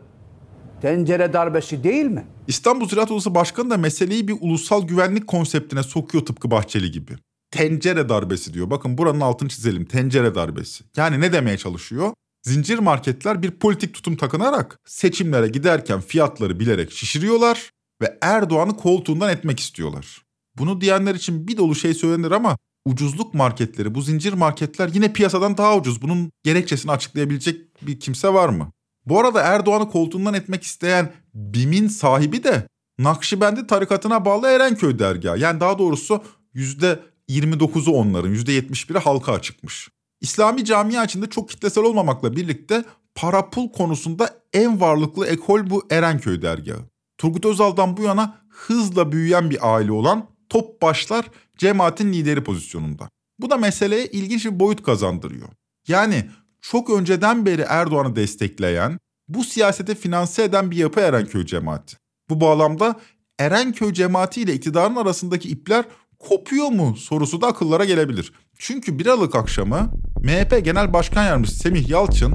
tencere 0.83 1.33
darbesi 1.33 1.85
değil 1.85 2.05
mi? 2.05 2.27
İstanbul 2.49 2.89
Ziraat 2.89 3.11
Odası 3.11 3.35
Başkanı 3.35 3.71
da 3.71 3.77
meseleyi 3.77 4.29
bir 4.29 4.37
ulusal 4.41 4.87
güvenlik 4.87 5.27
konseptine 5.27 5.83
sokuyor 5.83 6.27
tıpkı 6.27 6.51
Bahçeli 6.51 6.91
gibi. 6.91 7.13
Tencere 7.51 8.09
darbesi 8.09 8.55
diyor. 8.55 8.71
Bakın 8.71 8.99
buranın 8.99 9.21
altını 9.21 9.49
çizelim. 9.49 9.85
Tencere 9.85 10.35
darbesi. 10.35 10.85
Yani 10.97 11.21
ne 11.21 11.33
demeye 11.33 11.59
çalışıyor? 11.59 12.13
Zincir 12.43 12.79
marketler 12.79 13.43
bir 13.43 13.51
politik 13.51 13.95
tutum 13.95 14.17
takınarak 14.17 14.79
seçimlere 14.87 15.49
giderken 15.49 16.01
fiyatları 16.01 16.61
bilerek 16.61 16.93
şişiriyorlar 16.93 17.71
ve 18.03 18.19
Erdoğan'ı 18.21 18.77
koltuğundan 18.77 19.31
etmek 19.31 19.61
istiyorlar. 19.61 20.23
Bunu 20.59 20.81
diyenler 20.81 21.15
için 21.15 21.49
bir 21.49 21.57
dolu 21.57 21.75
şey 21.75 21.95
söylenir 21.95 22.31
ama 22.31 22.59
ucuzluk 22.87 23.35
marketleri, 23.35 23.95
bu 23.95 24.03
zincir 24.03 24.33
marketler 24.33 24.91
yine 24.95 25.13
piyasadan 25.13 25.57
daha 25.57 25.77
ucuz. 25.77 26.03
Bunun 26.03 26.31
gerekçesini 26.45 26.93
açıklayabilecek 26.93 27.87
bir 27.87 28.01
kimse 28.01 28.35
var 28.35 28.49
mı? 28.49 28.73
Bu 29.07 29.21
arada 29.21 29.41
Erdoğan'ı 29.41 29.89
koltuğundan 29.89 30.35
etmek 30.35 30.63
isteyen 30.63 31.13
BİM'in 31.35 31.89
sahibi 31.89 32.45
de 32.45 32.67
Nakşibendi 32.99 33.67
tarikatına 33.67 34.25
bağlı 34.25 34.49
Erenköy 34.49 34.99
dergahı. 34.99 35.39
Yani 35.39 35.61
daha 35.61 35.79
doğrusu 35.79 36.25
%29'u 36.55 37.93
onların, 37.93 38.35
%71'i 38.35 38.99
halka 38.99 39.33
açıkmış. 39.33 39.89
İslami 40.21 40.65
camia 40.65 41.05
içinde 41.05 41.27
çok 41.31 41.49
kitlesel 41.49 41.85
olmamakla 41.85 42.37
birlikte 42.37 42.85
para 43.15 43.51
pul 43.51 43.73
konusunda 43.73 44.41
en 44.53 44.81
varlıklı 44.81 45.27
ekol 45.27 45.71
bu 45.71 45.87
Erenköy 45.91 46.43
dergahı. 46.43 46.85
Turgut 47.19 47.45
Özal'dan 47.45 47.97
bu 47.97 48.03
yana 48.03 48.39
hızla 48.49 49.13
büyüyen 49.13 49.51
bir 49.51 49.75
aile 49.75 49.93
olan 49.93 50.29
top 50.49 50.83
başlar 50.83 51.27
cemaatin 51.59 52.13
lideri 52.13 52.45
pozisyonunda. 52.45 53.09
Bu 53.39 53.51
da 53.51 53.57
meseleye 53.57 54.07
ilginç 54.07 54.47
bir 54.47 54.61
boyut 54.61 54.83
kazandırıyor. 54.83 55.49
Yani 55.89 56.31
çok 56.63 56.91
önceden 56.91 57.47
beri 57.47 57.65
Erdoğan'ı 57.69 58.17
destekleyen, 58.17 58.99
bu 59.29 59.45
siyasete 59.45 59.95
finanse 59.95 60.45
eden 60.45 60.71
bir 60.71 60.77
yapı 60.77 61.01
Erenköy 61.01 61.47
cemaati. 61.47 61.97
Bu 62.31 62.41
bağlamda 62.41 63.01
Erenköy 63.39 63.93
cemaati 63.93 64.43
ile 64.43 64.55
iktidarın 64.55 64.97
arasındaki 64.97 65.49
ipler 65.49 65.85
kopuyor 66.19 66.69
mu 66.69 66.97
sorusu 66.97 67.41
da 67.41 67.47
akıllara 67.47 67.85
gelebilir. 67.85 68.33
Çünkü 68.59 68.99
bir 68.99 69.07
Aralık 69.07 69.35
akşamı 69.35 69.91
MHP 70.23 70.65
Genel 70.65 70.93
Başkan 70.93 71.25
Yardımcısı 71.25 71.59
Semih 71.59 71.89
Yalçın 71.89 72.35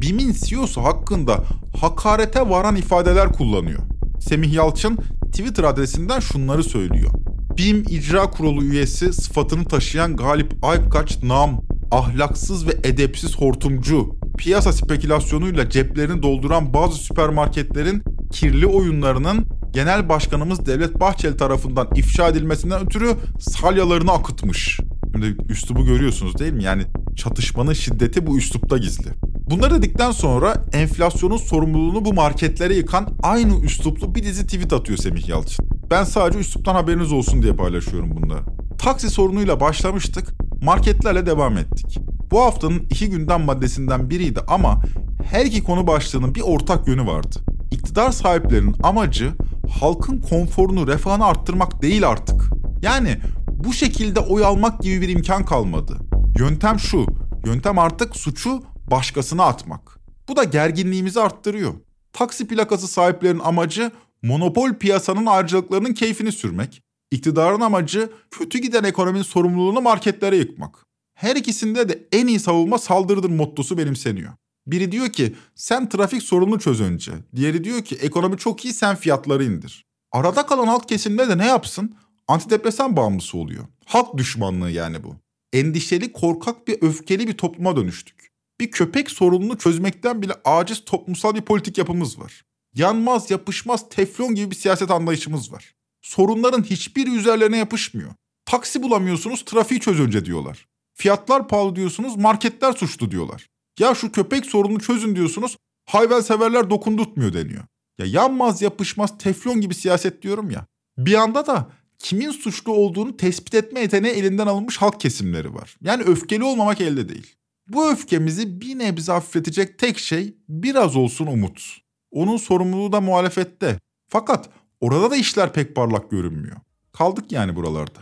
BİM'in 0.00 0.32
CEO'su 0.32 0.84
hakkında 0.84 1.44
hakarete 1.80 2.50
varan 2.50 2.76
ifadeler 2.76 3.32
kullanıyor. 3.32 3.82
Semih 4.20 4.52
Yalçın 4.52 4.98
Twitter 5.32 5.64
adresinden 5.64 6.20
şunları 6.20 6.64
söylüyor. 6.64 7.10
BİM 7.58 7.84
İcra 7.88 8.30
Kurulu 8.30 8.64
üyesi 8.64 9.12
sıfatını 9.12 9.64
taşıyan 9.64 10.16
Galip 10.16 10.64
Aykaç 10.64 11.22
nam, 11.22 11.60
ahlaksız 11.90 12.66
ve 12.66 12.72
edepsiz 12.84 13.36
hortumcu, 13.36 14.16
piyasa 14.38 14.72
spekülasyonuyla 14.72 15.70
ceplerini 15.70 16.22
dolduran 16.22 16.74
bazı 16.74 16.96
süpermarketlerin 16.96 18.02
kirli 18.32 18.66
oyunlarının 18.66 19.46
Genel 19.72 20.08
Başkanımız 20.08 20.66
Devlet 20.66 21.00
Bahçeli 21.00 21.36
tarafından 21.36 21.88
ifşa 21.94 22.28
edilmesinden 22.28 22.86
ötürü 22.86 23.14
salyalarını 23.38 24.12
akıtmış. 24.12 24.80
Şimdi 25.12 25.36
üslubu 25.48 25.84
görüyorsunuz 25.84 26.38
değil 26.38 26.52
mi? 26.52 26.64
Yani 26.64 26.82
çatışmanın 27.16 27.72
şiddeti 27.72 28.26
bu 28.26 28.38
üslupta 28.38 28.78
gizli. 28.78 29.10
Bunları 29.50 29.78
dedikten 29.78 30.10
sonra 30.10 30.64
enflasyonun 30.72 31.36
sorumluluğunu 31.36 32.04
bu 32.04 32.14
marketlere 32.14 32.74
yıkan 32.74 33.08
aynı 33.22 33.60
üsluplu 33.60 34.14
bir 34.14 34.22
dizi 34.22 34.46
tweet 34.46 34.72
atıyor 34.72 34.98
Semih 34.98 35.28
Yalçın. 35.28 35.68
Ben 35.90 36.04
sadece 36.04 36.38
üsluptan 36.38 36.74
haberiniz 36.74 37.12
olsun 37.12 37.42
diye 37.42 37.52
paylaşıyorum 37.52 38.16
bunları. 38.16 38.42
Taksi 38.78 39.10
sorunuyla 39.10 39.60
başlamıştık, 39.60 40.34
marketlerle 40.64 41.26
devam 41.26 41.58
ettik. 41.58 41.98
Bu 42.30 42.40
haftanın 42.40 42.86
iki 42.90 43.10
gündem 43.10 43.42
maddesinden 43.42 44.10
biriydi 44.10 44.40
ama 44.48 44.82
her 45.30 45.46
iki 45.46 45.62
konu 45.62 45.86
başlığının 45.86 46.34
bir 46.34 46.40
ortak 46.40 46.88
yönü 46.88 47.06
vardı. 47.06 47.36
İktidar 47.70 48.12
sahiplerinin 48.12 48.76
amacı 48.82 49.32
halkın 49.80 50.20
konforunu, 50.20 50.86
refahını 50.86 51.24
arttırmak 51.24 51.82
değil 51.82 52.08
artık. 52.08 52.42
Yani 52.82 53.18
bu 53.64 53.72
şekilde 53.72 54.20
oy 54.20 54.44
almak 54.44 54.82
gibi 54.82 55.00
bir 55.00 55.08
imkan 55.08 55.44
kalmadı. 55.44 55.96
Yöntem 56.38 56.78
şu, 56.78 57.06
yöntem 57.46 57.78
artık 57.78 58.16
suçu 58.16 58.62
başkasına 58.90 59.44
atmak. 59.44 59.98
Bu 60.28 60.36
da 60.36 60.44
gerginliğimizi 60.44 61.20
arttırıyor. 61.20 61.74
Taksi 62.12 62.46
plakası 62.46 62.88
sahiplerinin 62.88 63.42
amacı 63.44 63.90
monopol 64.22 64.74
piyasanın 64.74 65.26
ayrıcalıklarının 65.26 65.94
keyfini 65.94 66.32
sürmek. 66.32 66.82
İktidarın 67.10 67.60
amacı 67.60 68.12
kötü 68.30 68.58
giden 68.58 68.84
ekonominin 68.84 69.22
sorumluluğunu 69.22 69.80
marketlere 69.80 70.36
yıkmak. 70.36 70.84
Her 71.14 71.36
ikisinde 71.36 71.88
de 71.88 72.08
en 72.12 72.26
iyi 72.26 72.40
savunma 72.40 72.78
saldırıdır 72.78 73.30
mottosu 73.30 73.78
benimseniyor. 73.78 74.32
Biri 74.66 74.92
diyor 74.92 75.08
ki 75.08 75.34
sen 75.54 75.88
trafik 75.88 76.22
sorununu 76.22 76.58
çöz 76.58 76.80
önce. 76.80 77.12
Diğeri 77.36 77.64
diyor 77.64 77.84
ki 77.84 77.96
ekonomi 77.96 78.38
çok 78.38 78.64
iyi 78.64 78.74
sen 78.74 78.96
fiyatları 78.96 79.44
indir. 79.44 79.84
Arada 80.12 80.46
kalan 80.46 80.66
halk 80.66 80.88
kesimde 80.88 81.28
de 81.28 81.38
ne 81.38 81.46
yapsın? 81.46 81.96
Antidepresan 82.28 82.96
bağımlısı 82.96 83.38
oluyor. 83.38 83.64
Halk 83.84 84.18
düşmanlığı 84.18 84.70
yani 84.70 85.04
bu. 85.04 85.16
Endişeli, 85.52 86.12
korkak 86.12 86.68
bir 86.68 86.82
öfkeli 86.82 87.28
bir 87.28 87.36
topluma 87.36 87.76
dönüştük. 87.76 88.30
Bir 88.60 88.70
köpek 88.70 89.10
sorununu 89.10 89.58
çözmekten 89.58 90.22
bile 90.22 90.32
aciz 90.44 90.84
toplumsal 90.84 91.34
bir 91.34 91.42
politik 91.42 91.78
yapımız 91.78 92.18
var. 92.18 92.44
Yanmaz, 92.74 93.30
yapışmaz, 93.30 93.88
teflon 93.88 94.34
gibi 94.34 94.50
bir 94.50 94.56
siyaset 94.56 94.90
anlayışımız 94.90 95.52
var. 95.52 95.74
Sorunların 96.04 96.62
hiçbiri 96.62 97.10
üzerlerine 97.10 97.56
yapışmıyor. 97.56 98.10
Taksi 98.44 98.82
bulamıyorsunuz, 98.82 99.44
trafiği 99.44 99.80
çöz 99.80 100.00
önce 100.00 100.24
diyorlar. 100.24 100.66
Fiyatlar 100.94 101.48
pahalı 101.48 101.76
diyorsunuz, 101.76 102.16
marketler 102.16 102.72
suçlu 102.72 103.10
diyorlar. 103.10 103.46
Ya 103.78 103.94
şu 103.94 104.12
köpek 104.12 104.46
sorununu 104.46 104.80
çözün 104.80 105.16
diyorsunuz, 105.16 105.56
hayvanseverler 105.86 106.70
dokundurtmuyor 106.70 107.32
deniyor. 107.32 107.64
Ya 107.98 108.06
yanmaz, 108.06 108.62
yapışmaz, 108.62 109.18
teflon 109.18 109.60
gibi 109.60 109.74
siyaset 109.74 110.22
diyorum 110.22 110.50
ya. 110.50 110.66
Bir 110.98 111.14
anda 111.14 111.46
da 111.46 111.70
kimin 111.98 112.30
suçlu 112.30 112.72
olduğunu 112.72 113.16
tespit 113.16 113.54
etme 113.54 113.80
yeteneği 113.80 114.14
elinden 114.14 114.46
alınmış 114.46 114.76
halk 114.76 115.00
kesimleri 115.00 115.54
var. 115.54 115.76
Yani 115.80 116.02
öfkeli 116.02 116.44
olmamak 116.44 116.80
elde 116.80 117.08
değil. 117.08 117.36
Bu 117.68 117.90
öfkemizi 117.90 118.60
bir 118.60 118.78
nebze 118.78 119.12
hafifletecek 119.12 119.78
tek 119.78 119.98
şey 119.98 120.36
biraz 120.48 120.96
olsun 120.96 121.26
umut. 121.26 121.78
Onun 122.10 122.36
sorumluluğu 122.36 122.92
da 122.92 123.00
muhalefette. 123.00 123.80
Fakat 124.08 124.50
orada 124.80 125.10
da 125.10 125.16
işler 125.16 125.52
pek 125.52 125.76
parlak 125.76 126.10
görünmüyor. 126.10 126.56
Kaldık 126.92 127.32
yani 127.32 127.56
buralarda. 127.56 127.98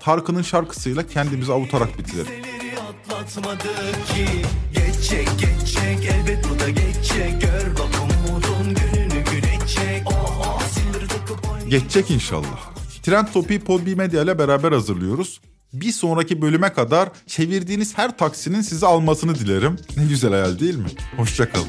Tarkan'ın 0.00 0.42
şarkısıyla 0.42 1.06
kendimizi 1.06 1.52
avutarak 1.52 1.98
bitirelim. 1.98 2.32
Geçecek 4.74 5.28
geçecek 5.38 6.04
elbet 6.04 6.44
bu 6.50 6.58
da 6.58 6.68
geçecek 6.68 7.40
Gör 7.40 7.76
bak 7.78 8.02
umudun 8.02 8.74
gününü 8.74 9.24
güneşecek 9.24 10.02
Oh 10.06 10.40
oh 10.40 11.70
Geçecek 11.70 12.10
inşallah. 12.10 12.72
Trend 13.02 13.26
Topi'yi 13.32 13.60
Podbi 13.60 13.96
Medya 13.96 14.22
ile 14.22 14.38
beraber 14.38 14.72
hazırlıyoruz. 14.72 15.40
Bir 15.72 15.92
sonraki 15.92 16.42
bölüme 16.42 16.72
kadar 16.72 17.08
çevirdiğiniz 17.26 17.98
her 17.98 18.18
taksinin 18.18 18.60
sizi 18.60 18.86
almasını 18.86 19.34
dilerim. 19.34 19.76
Ne 19.96 20.04
güzel 20.04 20.30
hayal 20.30 20.58
değil 20.58 20.76
mi? 20.76 20.88
Hoşçakalın. 21.16 21.68